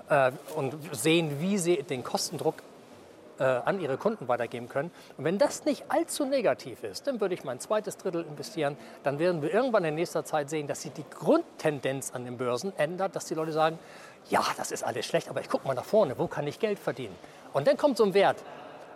äh, 0.08 0.32
und 0.56 0.74
sehen, 0.92 1.40
wie 1.40 1.58
sie 1.58 1.82
den 1.82 2.04
Kostendruck 2.04 2.56
äh, 3.38 3.44
an 3.44 3.80
ihre 3.80 3.96
Kunden 3.96 4.28
weitergeben 4.28 4.68
können. 4.68 4.90
Und 5.16 5.24
wenn 5.24 5.38
das 5.38 5.64
nicht 5.64 5.84
allzu 5.88 6.24
negativ 6.24 6.84
ist, 6.84 7.06
dann 7.06 7.20
würde 7.20 7.34
ich 7.34 7.44
mein 7.44 7.60
zweites 7.60 7.96
Drittel 7.96 8.24
investieren. 8.24 8.76
Dann 9.02 9.18
werden 9.18 9.42
wir 9.42 9.52
irgendwann 9.52 9.84
in 9.84 9.96
nächster 9.96 10.24
Zeit 10.24 10.50
sehen, 10.50 10.66
dass 10.66 10.82
sich 10.82 10.92
die 10.92 11.04
Grundtendenz 11.10 12.12
an 12.12 12.24
den 12.24 12.36
Börsen 12.36 12.72
ändert, 12.78 13.16
dass 13.16 13.24
die 13.26 13.34
Leute 13.34 13.52
sagen, 13.52 13.78
ja, 14.30 14.44
das 14.56 14.70
ist 14.70 14.84
alles 14.84 15.04
schlecht, 15.04 15.28
aber 15.28 15.40
ich 15.40 15.48
gucke 15.48 15.66
mal 15.66 15.74
nach 15.74 15.84
vorne, 15.84 16.16
wo 16.18 16.26
kann 16.26 16.46
ich 16.46 16.58
Geld 16.58 16.78
verdienen? 16.78 17.14
Und 17.52 17.66
dann 17.66 17.76
kommt 17.76 17.98
so 17.98 18.04
ein 18.04 18.14
Wert. 18.14 18.36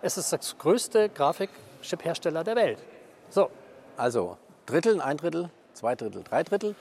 Es 0.00 0.16
ist 0.16 0.32
das 0.32 0.56
größte 0.56 1.08
Grafik, 1.08 1.50
Chiphersteller 1.82 2.44
der 2.44 2.56
Welt. 2.56 2.78
So. 3.30 3.50
Also 3.96 4.36
Drittel, 4.66 5.00
ein 5.00 5.16
Drittel, 5.16 5.50
zwei 5.72 5.94
Drittel, 5.94 6.22
drei 6.22 6.42
Drittel 6.42 6.75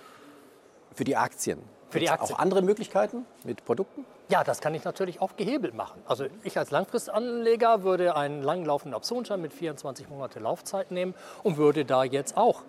für 0.94 1.04
die 1.04 1.16
Aktien. 1.16 1.60
Für 1.90 2.00
die 2.00 2.10
Aktien. 2.10 2.36
Auch 2.36 2.40
andere 2.40 2.62
Möglichkeiten 2.62 3.26
mit 3.44 3.64
Produkten? 3.64 4.06
Ja, 4.30 4.44
das 4.44 4.60
kann 4.60 4.76
ich 4.76 4.84
natürlich 4.84 5.22
auch 5.22 5.38
gehebelt 5.38 5.74
machen. 5.74 6.02
Also 6.06 6.26
ich 6.44 6.58
als 6.58 6.70
Langfristanleger 6.70 7.84
würde 7.84 8.16
einen 8.16 8.44
langlaufenden 8.44 8.94
Optionsschein 8.94 9.42
mit 9.42 9.54
24 9.54 10.10
Monate 10.10 10.40
Laufzeit 10.40 10.92
nehmen 10.92 11.16
und 11.44 11.58
würde 11.58 11.86
da 11.86 12.04
jetzt 12.04 12.36
auch 12.36 12.64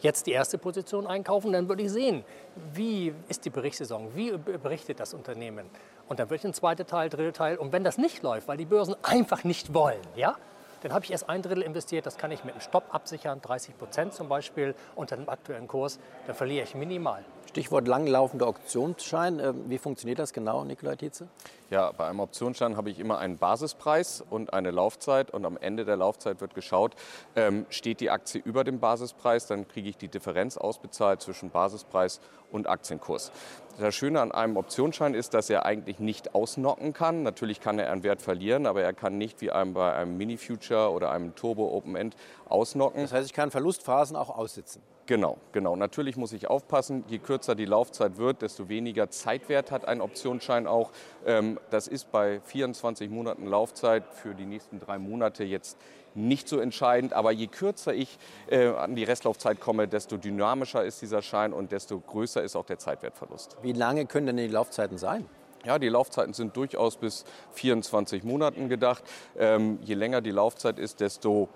jetzt 0.00 0.26
die 0.26 0.32
erste 0.32 0.58
Position 0.58 1.06
einkaufen, 1.06 1.52
dann 1.52 1.68
würde 1.68 1.82
ich 1.82 1.90
sehen, 1.90 2.24
wie 2.72 3.14
ist 3.28 3.44
die 3.44 3.50
Berichtssaison, 3.50 4.14
wie 4.14 4.32
berichtet 4.32 5.00
das 5.00 5.14
Unternehmen. 5.14 5.66
Und 6.08 6.18
dann 6.18 6.28
würde 6.28 6.36
ich 6.36 6.44
einen 6.44 6.54
zweiten 6.54 6.86
Teil, 6.86 7.08
dritte 7.08 7.32
Teil. 7.32 7.56
Und 7.56 7.72
wenn 7.72 7.84
das 7.84 7.96
nicht 7.96 8.22
läuft, 8.22 8.48
weil 8.48 8.56
die 8.56 8.66
Börsen 8.66 8.96
einfach 9.02 9.44
nicht 9.44 9.72
wollen, 9.72 10.02
ja, 10.16 10.36
dann 10.84 10.92
habe 10.92 11.04
ich 11.06 11.10
erst 11.10 11.30
ein 11.30 11.40
Drittel 11.40 11.62
investiert, 11.62 12.04
das 12.04 12.18
kann 12.18 12.30
ich 12.30 12.44
mit 12.44 12.52
einem 12.52 12.60
Stopp 12.60 12.94
absichern, 12.94 13.40
30 13.40 13.78
Prozent 13.78 14.12
zum 14.12 14.28
Beispiel 14.28 14.74
unter 14.94 15.16
dem 15.16 15.30
aktuellen 15.30 15.66
Kurs, 15.66 15.98
dann 16.26 16.36
verliere 16.36 16.64
ich 16.64 16.74
minimal. 16.74 17.24
Stichwort 17.48 17.88
langlaufender 17.88 18.46
Auktionsschein. 18.46 19.38
Ähm, 19.38 19.64
wie 19.68 19.78
funktioniert 19.78 20.18
das 20.18 20.32
genau, 20.32 20.62
Nikolai 20.64 20.96
Tietze? 20.96 21.28
Ja, 21.70 21.92
bei 21.92 22.06
einem 22.06 22.20
Optionsschein 22.20 22.76
habe 22.76 22.90
ich 22.90 22.98
immer 22.98 23.18
einen 23.18 23.38
Basispreis 23.38 24.22
und 24.28 24.52
eine 24.52 24.72
Laufzeit. 24.72 25.30
Und 25.30 25.46
am 25.46 25.56
Ende 25.56 25.84
der 25.84 25.96
Laufzeit 25.96 26.40
wird 26.40 26.54
geschaut, 26.54 26.96
ähm, 27.34 27.64
steht 27.70 28.00
die 28.00 28.10
Aktie 28.10 28.42
über 28.44 28.62
dem 28.64 28.78
Basispreis, 28.78 29.46
dann 29.46 29.66
kriege 29.66 29.88
ich 29.88 29.96
die 29.96 30.08
Differenz 30.08 30.58
ausbezahlt 30.58 31.22
zwischen 31.22 31.50
Basispreis 31.50 32.20
und 32.50 32.68
Aktienkurs. 32.68 33.32
Das 33.76 33.92
Schöne 33.96 34.20
an 34.20 34.30
einem 34.30 34.56
Optionsschein 34.56 35.14
ist, 35.14 35.34
dass 35.34 35.50
er 35.50 35.66
eigentlich 35.66 35.98
nicht 35.98 36.34
ausnocken 36.34 36.92
kann. 36.92 37.24
Natürlich 37.24 37.60
kann 37.60 37.80
er 37.80 37.90
einen 37.90 38.04
Wert 38.04 38.22
verlieren, 38.22 38.66
aber 38.66 38.82
er 38.82 38.92
kann 38.92 39.18
nicht 39.18 39.40
wie 39.40 39.50
einem 39.50 39.74
bei 39.74 39.92
einem 39.92 40.16
Mini-Future 40.16 40.92
oder 40.92 41.10
einem 41.10 41.34
Turbo 41.34 41.76
Open 41.76 41.96
End 41.96 42.14
ausnocken. 42.48 43.02
Das 43.02 43.12
heißt, 43.12 43.26
ich 43.26 43.32
kann 43.32 43.50
Verlustphasen 43.50 44.16
auch 44.16 44.30
aussitzen. 44.30 44.80
Genau, 45.06 45.36
genau. 45.52 45.76
Natürlich 45.76 46.16
muss 46.16 46.32
ich 46.32 46.48
aufpassen, 46.48 47.04
je 47.08 47.18
kürzer 47.18 47.54
die 47.54 47.66
Laufzeit 47.66 48.16
wird, 48.16 48.40
desto 48.40 48.70
weniger 48.70 49.10
Zeitwert 49.10 49.70
hat 49.70 49.86
ein 49.86 50.00
Optionsschein 50.00 50.66
auch. 50.66 50.92
Ähm, 51.26 51.60
das 51.70 51.88
ist 51.88 52.10
bei 52.10 52.40
24 52.40 53.10
Monaten 53.10 53.46
Laufzeit 53.46 54.04
für 54.14 54.34
die 54.34 54.46
nächsten 54.46 54.80
drei 54.80 54.98
Monate 54.98 55.44
jetzt 55.44 55.76
nicht 56.14 56.48
so 56.48 56.58
entscheidend. 56.58 57.12
Aber 57.12 57.32
je 57.32 57.48
kürzer 57.48 57.92
ich 57.92 58.18
äh, 58.48 58.68
an 58.68 58.94
die 58.94 59.04
Restlaufzeit 59.04 59.60
komme, 59.60 59.88
desto 59.88 60.16
dynamischer 60.16 60.84
ist 60.84 61.02
dieser 61.02 61.20
Schein 61.20 61.52
und 61.52 61.70
desto 61.70 62.00
größer 62.00 62.42
ist 62.42 62.56
auch 62.56 62.64
der 62.64 62.78
Zeitwertverlust. 62.78 63.58
Wie 63.60 63.72
lange 63.72 64.06
können 64.06 64.26
denn 64.26 64.36
die 64.38 64.48
Laufzeiten 64.48 64.96
sein? 64.96 65.26
Ja, 65.66 65.78
die 65.78 65.88
Laufzeiten 65.88 66.34
sind 66.34 66.56
durchaus 66.56 66.96
bis 66.96 67.24
24 67.52 68.22
Monaten 68.22 68.68
gedacht. 68.68 69.02
Ähm, 69.38 69.78
je 69.82 69.94
länger 69.94 70.20
die 70.22 70.30
Laufzeit 70.30 70.78
ist, 70.78 71.00
desto 71.00 71.48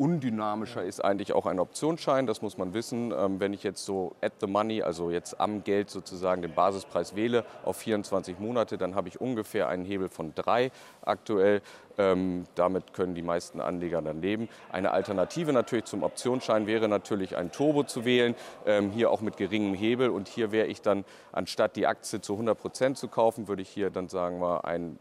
undynamischer 0.00 0.82
ist 0.82 1.04
eigentlich 1.04 1.34
auch 1.34 1.44
ein 1.44 1.60
Optionsschein, 1.60 2.26
das 2.26 2.40
muss 2.40 2.56
man 2.56 2.72
wissen. 2.72 3.12
Ähm, 3.12 3.38
wenn 3.38 3.52
ich 3.52 3.62
jetzt 3.62 3.84
so 3.84 4.16
at 4.22 4.32
the 4.40 4.46
money, 4.46 4.82
also 4.82 5.10
jetzt 5.10 5.38
am 5.38 5.62
Geld 5.62 5.90
sozusagen 5.90 6.40
den 6.40 6.54
Basispreis 6.54 7.14
wähle 7.16 7.44
auf 7.66 7.76
24 7.76 8.38
Monate, 8.38 8.78
dann 8.78 8.94
habe 8.94 9.08
ich 9.08 9.20
ungefähr 9.20 9.68
einen 9.68 9.84
Hebel 9.84 10.08
von 10.08 10.34
drei 10.34 10.72
aktuell. 11.02 11.60
Ähm, 11.98 12.44
damit 12.54 12.94
können 12.94 13.14
die 13.14 13.20
meisten 13.20 13.60
Anleger 13.60 14.00
dann 14.00 14.22
leben. 14.22 14.48
Eine 14.72 14.92
Alternative 14.92 15.52
natürlich 15.52 15.84
zum 15.84 16.02
Optionsschein 16.02 16.66
wäre 16.66 16.88
natürlich 16.88 17.36
ein 17.36 17.52
Turbo 17.52 17.82
zu 17.82 18.06
wählen, 18.06 18.34
ähm, 18.64 18.90
hier 18.90 19.10
auch 19.10 19.20
mit 19.20 19.36
geringem 19.36 19.74
Hebel. 19.74 20.08
Und 20.08 20.28
hier 20.28 20.50
wäre 20.50 20.66
ich 20.66 20.80
dann, 20.80 21.04
anstatt 21.30 21.76
die 21.76 21.86
Aktie 21.86 22.22
zu 22.22 22.32
100 22.32 22.56
Prozent 22.58 22.96
zu 22.96 23.08
kaufen, 23.08 23.48
würde 23.48 23.60
ich 23.60 23.68
hier 23.68 23.90
dann 23.90 24.08
sagen 24.08 24.40
wir 24.40 24.64
ein 24.64 24.98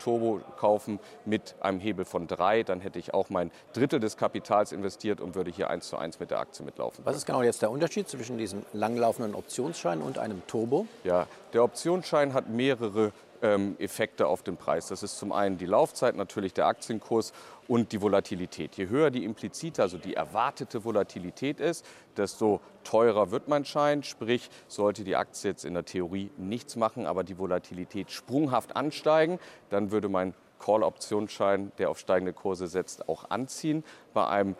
Turbo 0.00 0.40
kaufen 0.56 0.98
mit 1.24 1.54
einem 1.60 1.78
Hebel 1.78 2.04
von 2.04 2.26
drei. 2.26 2.64
Dann 2.64 2.80
hätte 2.80 2.98
ich 2.98 3.14
auch 3.14 3.30
mein 3.30 3.52
Drittel 3.72 4.00
des 4.00 4.16
Kapitals 4.24 4.72
investiert 4.72 5.20
und 5.20 5.34
würde 5.34 5.50
hier 5.50 5.68
eins 5.68 5.88
zu 5.88 5.98
eins 5.98 6.18
mit 6.18 6.30
der 6.30 6.38
Aktie 6.38 6.64
mitlaufen. 6.64 7.04
Was 7.04 7.14
ist 7.14 7.26
genau 7.26 7.42
jetzt 7.42 7.60
der 7.60 7.70
Unterschied 7.70 8.08
zwischen 8.08 8.38
diesem 8.38 8.64
langlaufenden 8.72 9.34
Optionsschein 9.34 10.00
und 10.00 10.18
einem 10.18 10.46
Turbo? 10.46 10.86
Ja, 11.04 11.26
der 11.52 11.62
Optionsschein 11.62 12.32
hat 12.32 12.48
mehrere 12.48 13.12
ähm, 13.42 13.76
Effekte 13.78 14.26
auf 14.26 14.42
den 14.42 14.56
Preis. 14.56 14.86
Das 14.86 15.02
ist 15.02 15.18
zum 15.18 15.30
einen 15.30 15.58
die 15.58 15.66
Laufzeit, 15.66 16.16
natürlich 16.16 16.54
der 16.54 16.66
Aktienkurs 16.66 17.34
und 17.68 17.92
die 17.92 18.00
Volatilität. 18.00 18.76
Je 18.76 18.88
höher 18.88 19.10
die 19.10 19.24
implizite, 19.24 19.82
also 19.82 19.98
die 19.98 20.14
erwartete 20.14 20.84
Volatilität 20.84 21.60
ist, 21.60 21.84
desto 22.16 22.62
teurer 22.82 23.30
wird 23.30 23.48
mein 23.48 23.66
Schein. 23.66 24.02
Sprich, 24.02 24.48
sollte 24.68 25.04
die 25.04 25.16
Aktie 25.16 25.50
jetzt 25.50 25.66
in 25.66 25.74
der 25.74 25.84
Theorie 25.84 26.30
nichts 26.38 26.76
machen, 26.76 27.04
aber 27.04 27.24
die 27.24 27.38
Volatilität 27.38 28.10
sprunghaft 28.10 28.74
ansteigen, 28.74 29.38
dann 29.68 29.90
würde 29.90 30.08
mein 30.08 30.32
Call-Optionsschein, 30.64 31.72
der 31.78 31.90
auf 31.90 31.98
steigende 31.98 32.32
Kurse 32.32 32.66
setzt, 32.66 33.08
auch 33.08 33.30
anziehen. 33.30 33.84
Bei 34.14 34.26
einem 34.26 34.56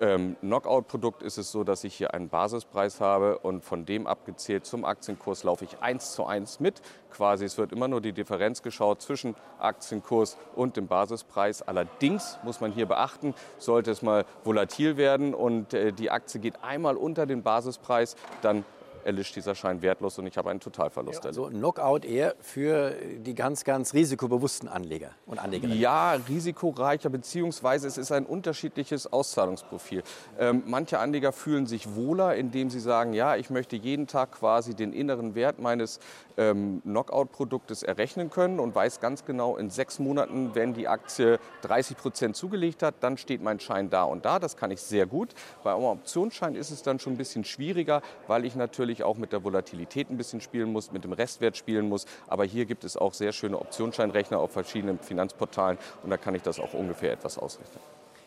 ähm, 0.00 0.36
Knockout-Produkt 0.40 1.22
ist 1.22 1.38
es 1.38 1.50
so, 1.50 1.64
dass 1.64 1.84
ich 1.84 1.94
hier 1.94 2.12
einen 2.12 2.28
Basispreis 2.28 3.00
habe 3.00 3.38
und 3.38 3.64
von 3.64 3.86
dem 3.86 4.06
abgezählt 4.06 4.66
zum 4.66 4.84
Aktienkurs 4.84 5.44
laufe 5.44 5.64
ich 5.64 5.80
eins 5.80 6.12
zu 6.12 6.26
eins 6.26 6.60
mit. 6.60 6.82
Quasi, 7.10 7.44
es 7.44 7.56
wird 7.56 7.72
immer 7.72 7.88
nur 7.88 8.00
die 8.00 8.12
Differenz 8.12 8.62
geschaut 8.62 9.00
zwischen 9.00 9.34
Aktienkurs 9.58 10.36
und 10.54 10.76
dem 10.76 10.86
Basispreis. 10.86 11.62
Allerdings 11.62 12.38
muss 12.42 12.60
man 12.60 12.72
hier 12.72 12.86
beachten, 12.86 13.34
sollte 13.58 13.90
es 13.90 14.02
mal 14.02 14.24
volatil 14.44 14.96
werden 14.96 15.32
und 15.32 15.72
äh, 15.72 15.92
die 15.92 16.10
Aktie 16.10 16.40
geht 16.40 16.62
einmal 16.62 16.96
unter 16.96 17.24
den 17.24 17.42
Basispreis, 17.42 18.16
dann 18.42 18.64
erlischt 19.04 19.36
dieser 19.36 19.54
Schein 19.54 19.82
wertlos 19.82 20.18
und 20.18 20.26
ich 20.26 20.36
habe 20.36 20.50
einen 20.50 20.60
Totalverlust. 20.60 21.24
Ja, 21.24 21.28
also 21.28 21.46
Knockout 21.46 22.04
eher 22.04 22.34
für 22.40 22.94
die 23.18 23.34
ganz, 23.34 23.64
ganz 23.64 23.94
risikobewussten 23.94 24.68
Anleger 24.68 25.10
und 25.26 25.38
Anlegerinnen. 25.38 25.78
Ja, 25.78 26.12
risikoreicher, 26.12 27.10
beziehungsweise 27.10 27.86
es 27.86 27.98
ist 27.98 28.12
ein 28.12 28.26
unterschiedliches 28.26 29.12
Auszahlungsprofil. 29.12 30.02
Ähm, 30.38 30.62
manche 30.66 30.98
Anleger 30.98 31.32
fühlen 31.32 31.66
sich 31.66 31.94
wohler, 31.94 32.34
indem 32.36 32.70
sie 32.70 32.80
sagen, 32.80 33.12
ja, 33.12 33.36
ich 33.36 33.50
möchte 33.50 33.76
jeden 33.76 34.06
Tag 34.06 34.32
quasi 34.32 34.74
den 34.74 34.92
inneren 34.92 35.34
Wert 35.34 35.58
meines 35.58 36.00
ähm, 36.38 36.80
Knockout-Produktes 36.84 37.82
errechnen 37.82 38.30
können 38.30 38.60
und 38.60 38.74
weiß 38.74 39.00
ganz 39.00 39.24
genau, 39.24 39.56
in 39.56 39.70
sechs 39.70 39.98
Monaten, 39.98 40.54
wenn 40.54 40.72
die 40.72 40.88
Aktie 40.88 41.38
30 41.62 41.96
Prozent 41.96 42.36
zugelegt 42.36 42.82
hat, 42.82 42.94
dann 43.00 43.18
steht 43.18 43.42
mein 43.42 43.60
Schein 43.60 43.90
da 43.90 44.04
und 44.04 44.24
da. 44.24 44.38
Das 44.38 44.56
kann 44.56 44.70
ich 44.70 44.80
sehr 44.80 45.06
gut. 45.06 45.34
Bei 45.64 45.74
einem 45.74 45.84
Optionsschein 45.84 46.54
ist 46.54 46.70
es 46.70 46.82
dann 46.82 46.98
schon 46.98 47.14
ein 47.14 47.16
bisschen 47.18 47.44
schwieriger, 47.44 48.02
weil 48.26 48.44
ich 48.44 48.54
natürlich 48.54 48.87
auch 49.02 49.16
mit 49.16 49.32
der 49.32 49.44
Volatilität 49.44 50.10
ein 50.10 50.16
bisschen 50.16 50.40
spielen 50.40 50.72
muss, 50.72 50.92
mit 50.92 51.04
dem 51.04 51.12
Restwert 51.12 51.56
spielen 51.56 51.88
muss. 51.88 52.06
Aber 52.26 52.44
hier 52.44 52.64
gibt 52.64 52.84
es 52.84 52.96
auch 52.96 53.14
sehr 53.14 53.32
schöne 53.32 53.58
Optionsscheinrechner 53.58 54.38
auf 54.38 54.52
verschiedenen 54.52 54.98
Finanzportalen 54.98 55.78
und 56.02 56.10
da 56.10 56.16
kann 56.16 56.34
ich 56.34 56.42
das 56.42 56.58
auch 56.58 56.74
ungefähr 56.74 57.12
etwas 57.12 57.38
ausrechnen. 57.38 57.80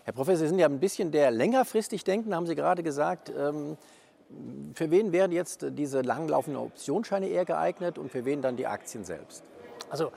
Herr 0.04 0.14
Professor, 0.14 0.40
Sie 0.40 0.48
sind 0.48 0.60
ja 0.60 0.68
ein 0.68 0.80
bisschen 0.80 1.12
der 1.12 1.32
längerfristig 1.32 2.04
denken, 2.04 2.36
haben 2.36 2.48
Sie 2.48 2.56
gerade 2.56 2.84
gesagt. 2.84 3.30
Ähm 3.30 3.78
für 4.74 4.92
wen 4.92 5.12
wären 5.12 5.32
jetzt 5.32 5.66
diese 5.72 6.02
langlaufenden 6.02 6.62
Optionsscheine 6.62 7.28
eher 7.28 7.46
geeignet 7.46 7.98
und 7.98 8.12
für 8.12 8.26
wen 8.26 8.42
dann 8.42 8.56
die 8.56 8.68
Aktien 8.68 9.04
selbst? 9.04 9.44
Also 9.90 10.12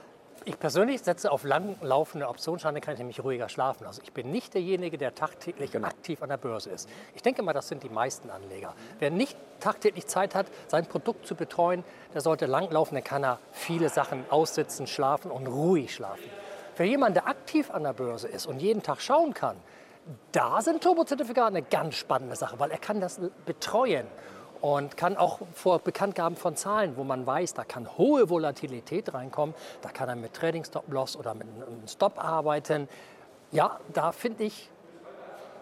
ich 0.45 0.59
persönlich 0.59 1.01
setze 1.01 1.31
auf 1.31 1.43
langlaufende 1.43 2.27
Optionsscheine, 2.27 2.79
kann 2.79 2.93
ich 2.93 2.99
nämlich 2.99 3.23
ruhiger 3.23 3.49
schlafen. 3.49 3.87
Also 3.87 4.01
ich 4.03 4.13
bin 4.13 4.31
nicht 4.31 4.53
derjenige, 4.53 4.97
der 4.97 5.15
tagtäglich 5.15 5.71
genau. 5.71 5.87
aktiv 5.87 6.21
an 6.21 6.29
der 6.29 6.37
Börse 6.37 6.69
ist. 6.69 6.87
Ich 7.15 7.23
denke 7.23 7.41
mal, 7.41 7.53
das 7.53 7.67
sind 7.67 7.81
die 7.81 7.89
meisten 7.89 8.29
Anleger. 8.29 8.75
Wer 8.99 9.09
nicht 9.09 9.37
tagtäglich 9.59 10.05
Zeit 10.05 10.35
hat, 10.35 10.45
sein 10.67 10.85
Produkt 10.85 11.25
zu 11.25 11.35
betreuen, 11.35 11.83
der 12.13 12.21
sollte 12.21 12.45
langlaufen, 12.45 12.93
dann 12.93 13.03
kann 13.03 13.23
er 13.23 13.39
viele 13.51 13.89
Sachen 13.89 14.23
aussitzen, 14.29 14.85
schlafen 14.85 15.31
und 15.31 15.47
ruhig 15.47 15.95
schlafen. 15.95 16.29
Für 16.75 16.83
jemanden, 16.83 17.15
der 17.15 17.27
aktiv 17.27 17.71
an 17.71 17.83
der 17.83 17.93
Börse 17.93 18.27
ist 18.27 18.45
und 18.45 18.59
jeden 18.59 18.83
Tag 18.83 19.01
schauen 19.01 19.33
kann, 19.33 19.55
da 20.31 20.61
sind 20.61 20.83
Turbozertifikate 20.83 21.47
eine 21.47 21.63
ganz 21.63 21.95
spannende 21.95 22.35
Sache, 22.35 22.59
weil 22.59 22.69
er 22.69 22.77
kann 22.77 23.01
das 23.01 23.19
betreuen 23.45 24.05
und 24.65 24.97
kann 24.97 25.15
auch 25.15 25.41
vor 25.53 25.77
Bekanntgaben 25.77 26.35
von 26.35 26.55
Zahlen, 26.55 26.97
wo 26.97 27.03
man 27.03 27.27
weiß, 27.27 27.53
da 27.53 27.63
kann 27.63 27.87
hohe 27.99 28.31
Volatilität 28.31 29.13
reinkommen, 29.13 29.53
da 29.83 29.89
kann 29.89 30.09
er 30.09 30.15
mit 30.15 30.33
Trading 30.33 30.63
Stop 30.63 30.91
Loss 30.91 31.15
oder 31.15 31.35
mit 31.35 31.43
einem 31.43 31.87
Stop 31.87 32.17
arbeiten. 32.17 32.89
Ja, 33.51 33.79
da 33.93 34.11
finde 34.11 34.45
ich 34.45 34.71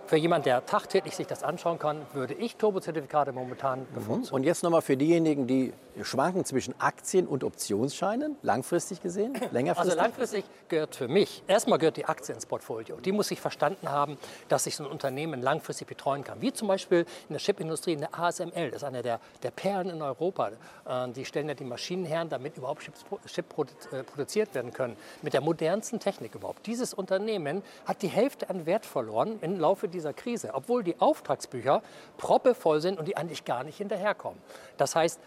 für 0.07 0.15
jemanden, 0.15 0.45
der 0.45 0.65
tagtäglich 0.65 1.17
sich 1.17 1.27
das 1.27 1.43
anschauen 1.43 1.79
kann, 1.79 1.97
würde 2.13 2.33
ich 2.33 2.55
Turbozertifikate 2.55 3.33
momentan 3.33 3.81
mhm. 3.81 3.93
bevorzugen. 3.93 4.35
Und 4.35 4.43
jetzt 4.43 4.63
nochmal 4.63 4.81
für 4.81 4.95
diejenigen, 4.95 5.47
die 5.47 5.73
schwanken 6.01 6.45
zwischen 6.45 6.73
Aktien 6.79 7.27
und 7.27 7.43
Optionsscheinen, 7.43 8.35
langfristig 8.41 9.01
gesehen, 9.01 9.33
längerfristig? 9.51 9.91
Also 9.91 10.01
langfristig 10.01 10.45
gehört 10.67 10.95
für 10.95 11.07
mich, 11.07 11.43
erstmal 11.47 11.79
gehört 11.79 11.97
die 11.97 12.05
Aktie 12.05 12.33
ins 12.33 12.45
Portfolio. 12.45 12.97
Die 12.97 13.11
muss 13.11 13.27
sich 13.27 13.39
verstanden 13.39 13.89
haben, 13.89 14.17
dass 14.47 14.65
ich 14.65 14.75
so 14.75 14.83
ein 14.85 14.91
Unternehmen 14.91 15.41
langfristig 15.41 15.87
betreuen 15.87 16.23
kann. 16.23 16.41
Wie 16.41 16.51
zum 16.53 16.67
Beispiel 16.67 17.05
in 17.29 17.33
der 17.33 17.39
Chipindustrie, 17.39 17.93
in 17.93 17.99
der 17.99 18.17
ASML, 18.17 18.71
das 18.71 18.81
ist 18.81 18.83
eine 18.83 19.01
der, 19.01 19.19
der 19.43 19.51
Perlen 19.51 19.89
in 19.89 20.01
Europa. 20.01 20.51
Äh, 20.85 21.09
die 21.09 21.25
stellen 21.25 21.47
ja 21.47 21.53
die 21.53 21.63
Maschinen 21.63 22.05
her, 22.05 22.25
damit 22.25 22.57
überhaupt 22.57 22.81
Chips, 22.83 23.05
Chip 23.27 23.45
äh, 23.91 24.03
produziert 24.03 24.53
werden 24.55 24.73
können. 24.73 24.97
Mit 25.21 25.33
der 25.33 25.41
modernsten 25.41 25.99
Technik 25.99 26.35
überhaupt. 26.35 26.65
Dieses 26.65 26.93
Unternehmen 26.93 27.63
hat 27.85 28.01
die 28.01 28.07
Hälfte 28.07 28.49
an 28.49 28.65
Wert 28.65 28.85
verloren 28.85 29.37
im 29.41 29.59
Laufe 29.59 29.87
dieser 29.87 30.13
Krise, 30.13 30.51
obwohl 30.53 30.83
die 30.83 30.99
Auftragsbücher 30.99 31.81
proppevoll 32.17 32.81
sind 32.81 32.99
und 32.99 33.07
die 33.07 33.17
eigentlich 33.17 33.45
gar 33.45 33.63
nicht 33.63 33.77
hinterherkommen. 33.77 34.39
Das 34.77 34.95
heißt, 34.95 35.19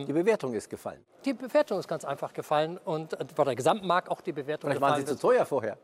ähm, 0.00 0.06
die 0.06 0.12
Bewertung 0.12 0.52
ist 0.54 0.68
gefallen. 0.68 1.04
Die 1.24 1.34
Bewertung 1.34 1.78
ist 1.78 1.88
ganz 1.88 2.04
einfach 2.04 2.32
gefallen 2.32 2.78
und 2.78 3.16
bei 3.34 3.44
der 3.44 3.54
Gesamtmarkt 3.54 4.10
auch 4.10 4.20
die 4.20 4.32
Bewertung 4.32 4.70
Vielleicht 4.70 4.80
gefallen. 4.80 5.06
waren 5.06 5.06
sie 5.06 5.16
zu 5.16 5.20
teuer 5.20 5.44
vorher. 5.44 5.76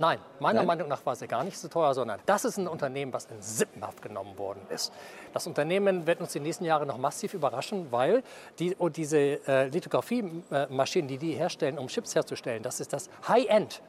Nein, 0.00 0.18
meiner 0.38 0.60
Nein? 0.60 0.66
Meinung 0.66 0.88
nach 0.88 1.04
war 1.04 1.14
sie 1.14 1.28
gar 1.28 1.44
nicht 1.44 1.58
so 1.58 1.68
teuer, 1.68 1.92
sondern 1.92 2.20
das 2.24 2.46
ist 2.46 2.56
ein 2.56 2.66
Unternehmen, 2.66 3.12
was 3.12 3.26
in 3.26 3.42
Sippenhaft 3.42 4.00
genommen 4.00 4.38
worden 4.38 4.62
ist. 4.70 4.92
Das 5.34 5.46
Unternehmen 5.46 6.06
wird 6.06 6.22
uns 6.22 6.32
die 6.32 6.40
nächsten 6.40 6.64
Jahre 6.64 6.86
noch 6.86 6.96
massiv 6.96 7.34
überraschen, 7.34 7.92
weil 7.92 8.22
die, 8.58 8.74
oh, 8.78 8.88
diese 8.88 9.18
äh, 9.46 9.68
Lithografiemaschinen, 9.68 11.06
die 11.06 11.18
die 11.18 11.32
herstellen, 11.32 11.78
um 11.78 11.88
Chips 11.88 12.14
herzustellen, 12.14 12.62
das 12.62 12.80
ist 12.80 12.94
das 12.94 13.10
High-End 13.28 13.82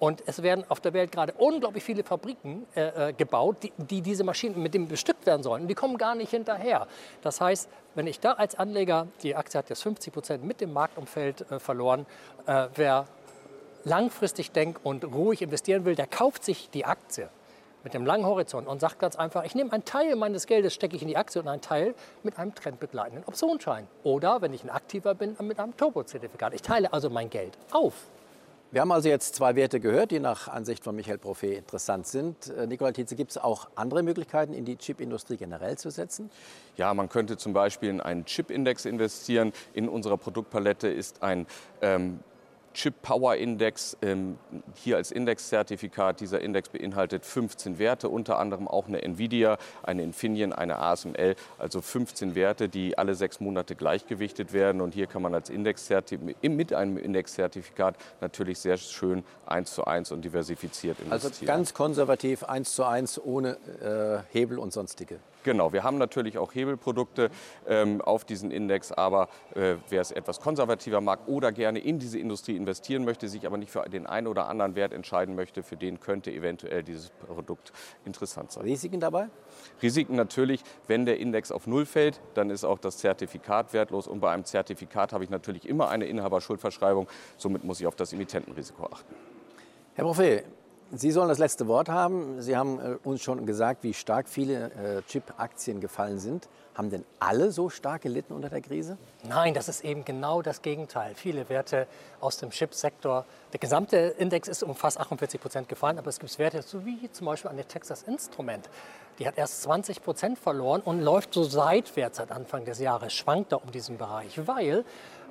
und 0.00 0.22
es 0.26 0.42
werden 0.42 0.64
auf 0.68 0.80
der 0.80 0.94
Welt 0.94 1.12
gerade 1.12 1.34
unglaublich 1.34 1.84
viele 1.84 2.02
Fabriken 2.02 2.66
äh, 2.74 3.10
äh, 3.10 3.12
gebaut, 3.12 3.58
die, 3.62 3.72
die, 3.76 4.00
diese 4.00 4.24
Maschinen 4.24 4.60
mit 4.60 4.72
dem 4.72 4.88
bestückt 4.88 5.26
werden 5.26 5.42
sollen. 5.42 5.62
Und 5.62 5.68
die 5.68 5.74
kommen 5.74 5.98
gar 5.98 6.14
nicht 6.14 6.30
hinterher. 6.30 6.88
Das 7.22 7.40
heißt, 7.40 7.68
wenn 7.94 8.06
ich 8.06 8.18
da 8.18 8.32
als 8.32 8.54
Anleger, 8.54 9.08
die 9.22 9.36
Aktie 9.36 9.58
hat 9.58 9.68
jetzt 9.68 9.82
50 9.82 10.12
Prozent 10.12 10.44
mit 10.44 10.62
dem 10.62 10.72
Marktumfeld 10.72 11.48
äh, 11.50 11.60
verloren, 11.60 12.06
äh, 12.46 12.68
wer 12.74 13.04
langfristig 13.84 14.52
denkt 14.52 14.80
und 14.84 15.04
ruhig 15.04 15.42
investieren 15.42 15.84
will, 15.84 15.94
der 15.94 16.06
kauft 16.06 16.44
sich 16.44 16.70
die 16.70 16.86
Aktie 16.86 17.28
mit 17.84 17.92
dem 17.92 18.06
langen 18.06 18.24
Horizont 18.24 18.68
und 18.68 18.80
sagt 18.80 19.00
ganz 19.00 19.16
einfach, 19.16 19.44
ich 19.44 19.54
nehme 19.54 19.70
einen 19.70 19.84
Teil 19.84 20.16
meines 20.16 20.46
Geldes, 20.46 20.72
stecke 20.72 20.96
ich 20.96 21.02
in 21.02 21.08
die 21.08 21.16
Aktie 21.18 21.42
und 21.42 21.48
einen 21.48 21.60
Teil 21.60 21.94
mit 22.22 22.38
einem 22.38 22.54
trendbegleitenden 22.54 23.24
Optionsschein. 23.26 23.86
Oder, 24.02 24.40
wenn 24.40 24.54
ich 24.54 24.64
ein 24.64 24.70
Aktiver 24.70 25.14
bin, 25.14 25.36
mit 25.40 25.58
einem 25.60 25.76
Turbo-Zertifikat. 25.76 26.54
Ich 26.54 26.62
teile 26.62 26.90
also 26.92 27.10
mein 27.10 27.28
Geld 27.28 27.58
auf. 27.70 27.94
Wir 28.72 28.82
haben 28.82 28.92
also 28.92 29.08
jetzt 29.08 29.34
zwei 29.34 29.56
Werte 29.56 29.80
gehört, 29.80 30.12
die 30.12 30.20
nach 30.20 30.46
Ansicht 30.46 30.84
von 30.84 30.94
Michael 30.94 31.18
Prophet 31.18 31.58
interessant 31.58 32.06
sind. 32.06 32.50
Äh, 32.50 32.68
Nikola 32.68 32.92
Tietze, 32.92 33.16
gibt 33.16 33.32
es 33.32 33.38
auch 33.38 33.68
andere 33.74 34.04
Möglichkeiten, 34.04 34.52
in 34.54 34.64
die 34.64 34.76
Chipindustrie 34.76 35.36
generell 35.36 35.76
zu 35.76 35.90
setzen? 35.90 36.30
Ja, 36.76 36.94
man 36.94 37.08
könnte 37.08 37.36
zum 37.36 37.52
Beispiel 37.52 37.88
in 37.88 38.00
einen 38.00 38.26
Chipindex 38.26 38.84
investieren. 38.84 39.52
In 39.72 39.88
unserer 39.88 40.16
Produktpalette 40.16 40.86
ist 40.86 41.20
ein 41.20 41.48
ähm, 41.82 42.20
Chip 42.80 43.02
Power 43.02 43.36
Index 43.36 43.94
ähm, 44.00 44.38
hier 44.74 44.96
als 44.96 45.10
Indexzertifikat. 45.10 46.18
Dieser 46.20 46.40
Index 46.40 46.70
beinhaltet 46.70 47.26
15 47.26 47.78
Werte, 47.78 48.08
unter 48.08 48.38
anderem 48.38 48.66
auch 48.68 48.88
eine 48.88 49.02
Nvidia, 49.02 49.58
eine 49.82 50.02
Infineon, 50.02 50.54
eine 50.54 50.78
ASML, 50.78 51.36
also 51.58 51.82
15 51.82 52.34
Werte, 52.34 52.70
die 52.70 52.96
alle 52.96 53.14
sechs 53.14 53.38
Monate 53.38 53.74
gleichgewichtet 53.74 54.54
werden. 54.54 54.80
Und 54.80 54.94
hier 54.94 55.06
kann 55.06 55.20
man 55.20 55.34
als 55.34 55.50
mit 55.50 56.72
einem 56.72 56.96
Indexzertifikat 56.96 57.96
natürlich 58.22 58.58
sehr 58.58 58.78
schön 58.78 59.24
eins 59.44 59.74
zu 59.74 59.84
eins 59.84 60.10
und 60.10 60.24
diversifiziert 60.24 60.96
also 61.00 61.26
investieren. 61.26 61.50
Also 61.50 61.58
ganz 61.58 61.74
konservativ 61.74 62.44
eins 62.44 62.74
zu 62.74 62.84
eins 62.84 63.20
ohne 63.22 63.58
äh, 63.82 64.32
Hebel 64.32 64.58
und 64.58 64.72
sonstige. 64.72 65.18
Genau, 65.42 65.72
wir 65.72 65.82
haben 65.82 65.96
natürlich 65.96 66.36
auch 66.36 66.54
Hebelprodukte 66.54 67.30
ähm, 67.66 68.02
auf 68.02 68.24
diesen 68.24 68.50
Index, 68.50 68.92
aber 68.92 69.28
äh, 69.54 69.76
wer 69.88 70.02
es 70.02 70.10
etwas 70.10 70.40
konservativer 70.40 71.00
mag 71.00 71.20
oder 71.26 71.50
gerne 71.50 71.78
in 71.78 71.98
diese 71.98 72.18
Industrie 72.18 72.56
investieren 72.56 73.04
möchte, 73.04 73.26
sich 73.28 73.46
aber 73.46 73.56
nicht 73.56 73.70
für 73.70 73.88
den 73.88 74.06
einen 74.06 74.26
oder 74.26 74.48
anderen 74.48 74.74
Wert 74.74 74.92
entscheiden 74.92 75.34
möchte, 75.34 75.62
für 75.62 75.76
den 75.76 75.98
könnte 75.98 76.30
eventuell 76.30 76.82
dieses 76.82 77.10
Produkt 77.10 77.72
interessant 78.04 78.52
sein. 78.52 78.64
Risiken 78.64 79.00
dabei? 79.00 79.28
Risiken 79.82 80.14
natürlich, 80.14 80.62
wenn 80.88 81.06
der 81.06 81.18
Index 81.18 81.52
auf 81.52 81.66
Null 81.66 81.86
fällt, 81.86 82.20
dann 82.34 82.50
ist 82.50 82.64
auch 82.64 82.78
das 82.78 82.98
Zertifikat 82.98 83.72
wertlos 83.72 84.06
und 84.06 84.20
bei 84.20 84.30
einem 84.30 84.44
Zertifikat 84.44 85.12
habe 85.12 85.24
ich 85.24 85.30
natürlich 85.30 85.66
immer 85.66 85.88
eine 85.88 86.04
Inhaberschuldverschreibung, 86.04 87.08
somit 87.38 87.64
muss 87.64 87.80
ich 87.80 87.86
auf 87.86 87.96
das 87.96 88.12
Emittentenrisiko 88.12 88.84
achten. 88.86 89.14
Herr 89.94 90.04
Prophet, 90.04 90.44
Sie 90.92 91.12
sollen 91.12 91.28
das 91.28 91.38
letzte 91.38 91.68
Wort 91.68 91.88
haben. 91.88 92.42
Sie 92.42 92.56
haben 92.56 92.80
äh, 92.80 92.96
uns 93.04 93.22
schon 93.22 93.46
gesagt, 93.46 93.84
wie 93.84 93.94
stark 93.94 94.28
viele 94.28 94.72
äh, 94.72 95.02
Chip-Aktien 95.06 95.80
gefallen 95.80 96.18
sind. 96.18 96.48
Haben 96.80 96.88
denn 96.88 97.04
alle 97.18 97.52
so 97.52 97.68
stark 97.68 98.00
gelitten 98.00 98.32
unter 98.32 98.48
der 98.48 98.62
Krise? 98.62 98.96
Nein, 99.28 99.52
das 99.52 99.68
ist 99.68 99.84
eben 99.84 100.02
genau 100.02 100.40
das 100.40 100.62
Gegenteil. 100.62 101.14
Viele 101.14 101.50
Werte 101.50 101.86
aus 102.22 102.38
dem 102.38 102.48
Chip-Sektor, 102.48 103.26
der 103.52 103.60
gesamte 103.60 103.98
Index 103.98 104.48
ist 104.48 104.62
um 104.62 104.74
fast 104.74 104.98
48 104.98 105.38
Prozent 105.38 105.68
gefallen, 105.68 105.98
aber 105.98 106.08
es 106.08 106.18
gibt 106.18 106.38
Werte, 106.38 106.62
so 106.62 106.86
wie 106.86 107.12
zum 107.12 107.26
Beispiel 107.26 107.50
eine 107.50 107.66
Texas 107.66 108.04
Instrument. 108.04 108.70
Die 109.18 109.28
hat 109.28 109.36
erst 109.36 109.60
20 109.64 110.02
Prozent 110.02 110.38
verloren 110.38 110.80
und 110.80 111.02
läuft 111.02 111.34
so 111.34 111.42
seitwärts 111.42 112.16
seit 112.16 112.32
Anfang 112.32 112.64
des 112.64 112.78
Jahres, 112.78 113.12
schwankt 113.12 113.52
da 113.52 113.56
um 113.56 113.70
diesen 113.70 113.98
Bereich, 113.98 114.40
weil 114.46 114.86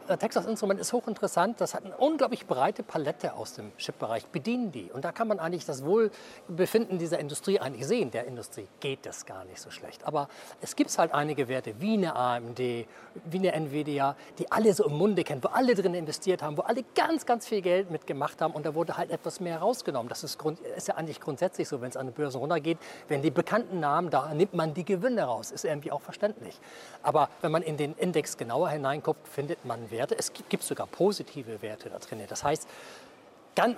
äh, 0.09 0.17
Texas 0.17 0.47
Instrument 0.47 0.79
ist 0.79 0.91
hochinteressant. 0.91 1.61
Das 1.61 1.75
hat 1.75 1.85
eine 1.85 1.95
unglaublich 1.95 2.47
breite 2.47 2.81
Palette 2.81 3.33
aus 3.33 3.53
dem 3.53 3.75
Chip-Bereich. 3.77 4.25
Bedienen 4.27 4.71
die. 4.71 4.91
Und 4.91 5.05
da 5.05 5.11
kann 5.11 5.27
man 5.27 5.39
eigentlich 5.39 5.65
das 5.65 5.85
Wohlbefinden 5.85 6.97
dieser 6.97 7.19
Industrie 7.19 7.59
eigentlich 7.59 7.85
sehen. 7.85 8.09
Der 8.09 8.25
Industrie 8.25 8.67
geht 8.79 9.05
das 9.05 9.27
gar 9.27 9.45
nicht 9.45 9.61
so 9.61 9.69
schlecht. 9.69 10.05
Aber 10.05 10.27
es 10.61 10.75
gibt 10.75 10.97
halt 10.97 11.13
einige 11.13 11.38
Werte 11.47 11.73
wie 11.79 11.93
eine 11.93 12.15
AMD, 12.15 12.59
wie 12.59 12.87
eine 13.33 13.53
Nvidia, 13.53 14.15
die 14.37 14.51
alle 14.51 14.73
so 14.73 14.85
im 14.85 14.97
Munde 14.97 15.23
kennen, 15.23 15.43
wo 15.43 15.47
alle 15.49 15.75
drin 15.75 15.93
investiert 15.93 16.41
haben, 16.41 16.57
wo 16.57 16.61
alle 16.61 16.83
ganz, 16.95 17.25
ganz 17.25 17.47
viel 17.47 17.61
Geld 17.61 17.91
mitgemacht 17.91 18.41
haben. 18.41 18.53
Und 18.53 18.65
da 18.65 18.75
wurde 18.75 18.97
halt 18.97 19.11
etwas 19.11 19.39
mehr 19.39 19.59
rausgenommen. 19.59 20.09
Das 20.09 20.23
ist, 20.23 20.37
Grund, 20.37 20.59
ist 20.59 20.87
ja 20.87 20.95
eigentlich 20.95 21.19
grundsätzlich 21.19 21.67
so, 21.67 21.81
wenn 21.81 21.89
es 21.89 21.97
an 21.97 22.07
den 22.07 22.13
Börsen 22.13 22.39
runtergeht. 22.39 22.77
Wenn 23.07 23.21
die 23.21 23.31
bekannten 23.31 23.79
Namen, 23.79 24.09
da 24.09 24.33
nimmt 24.33 24.53
man 24.53 24.73
die 24.73 24.85
Gewinne 24.85 25.23
raus. 25.23 25.51
Ist 25.51 25.65
irgendwie 25.65 25.91
auch 25.91 26.01
verständlich. 26.01 26.59
Aber 27.03 27.29
wenn 27.41 27.51
man 27.51 27.61
in 27.61 27.77
den 27.77 27.95
Index 27.95 28.37
genauer 28.37 28.69
hineinguckt, 28.69 29.27
findet 29.27 29.63
man 29.65 29.89
Werte. 29.91 30.17
Es 30.17 30.31
gibt 30.33 30.63
sogar 30.63 30.87
positive 30.87 31.61
Werte 31.61 31.89
da 31.89 31.99
drin. 31.99 32.19
Das 32.27 32.43
heißt, 32.43 32.67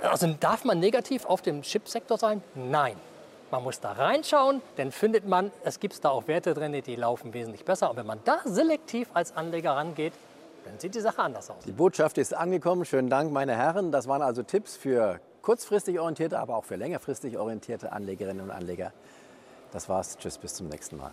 also 0.03 0.27
darf 0.39 0.63
man 0.63 0.80
negativ 0.80 1.25
auf 1.25 1.41
dem 1.41 1.62
Chipsektor 1.62 2.18
sein? 2.18 2.44
Nein. 2.56 2.96
Man 3.51 3.63
muss 3.63 3.81
da 3.81 3.91
reinschauen, 3.91 4.62
dann 4.77 4.93
findet 4.93 5.27
man, 5.27 5.51
es 5.65 5.81
gibt 5.81 6.03
da 6.05 6.10
auch 6.10 6.27
Werte 6.27 6.53
drin, 6.53 6.72
die 6.72 6.96
laufen 6.96 7.34
wesentlich 7.34 7.65
besser. 7.65 7.89
Und 7.89 7.98
wenn 7.98 8.05
man 8.05 8.20
da 8.24 8.39
selektiv 8.46 9.10
als 9.13 9.36
Anleger 9.36 9.72
rangeht, 9.72 10.13
dann 10.63 10.79
sieht 10.79 10.96
die 10.96 11.01
Sache 11.01 11.22
anders 11.22 11.50
aus. 11.50 11.63
Die 11.65 11.74
Botschaft 11.74 12.17
ist 12.17 12.34
angekommen. 12.34 12.86
Schönen 12.86 13.10
Dank, 13.10 13.34
meine 13.34 13.58
Herren. 13.58 13.91
Das 13.91 14.08
waren 14.08 14.22
also 14.22 14.41
Tipps 14.43 14.77
für 14.77 15.20
kurzfristig 15.41 16.00
orientierte, 16.00 16.39
aber 16.39 16.55
auch 16.55 16.63
für 16.63 16.77
längerfristig 16.77 17.38
orientierte 17.38 17.91
Anlegerinnen 17.91 18.41
und 18.46 18.51
Anleger. 18.51 18.93
Das 19.74 19.89
war's. 19.89 20.17
Tschüss, 20.17 20.38
bis 20.38 20.53
zum 20.53 20.70
nächsten 20.70 20.96
Mal. 20.98 21.12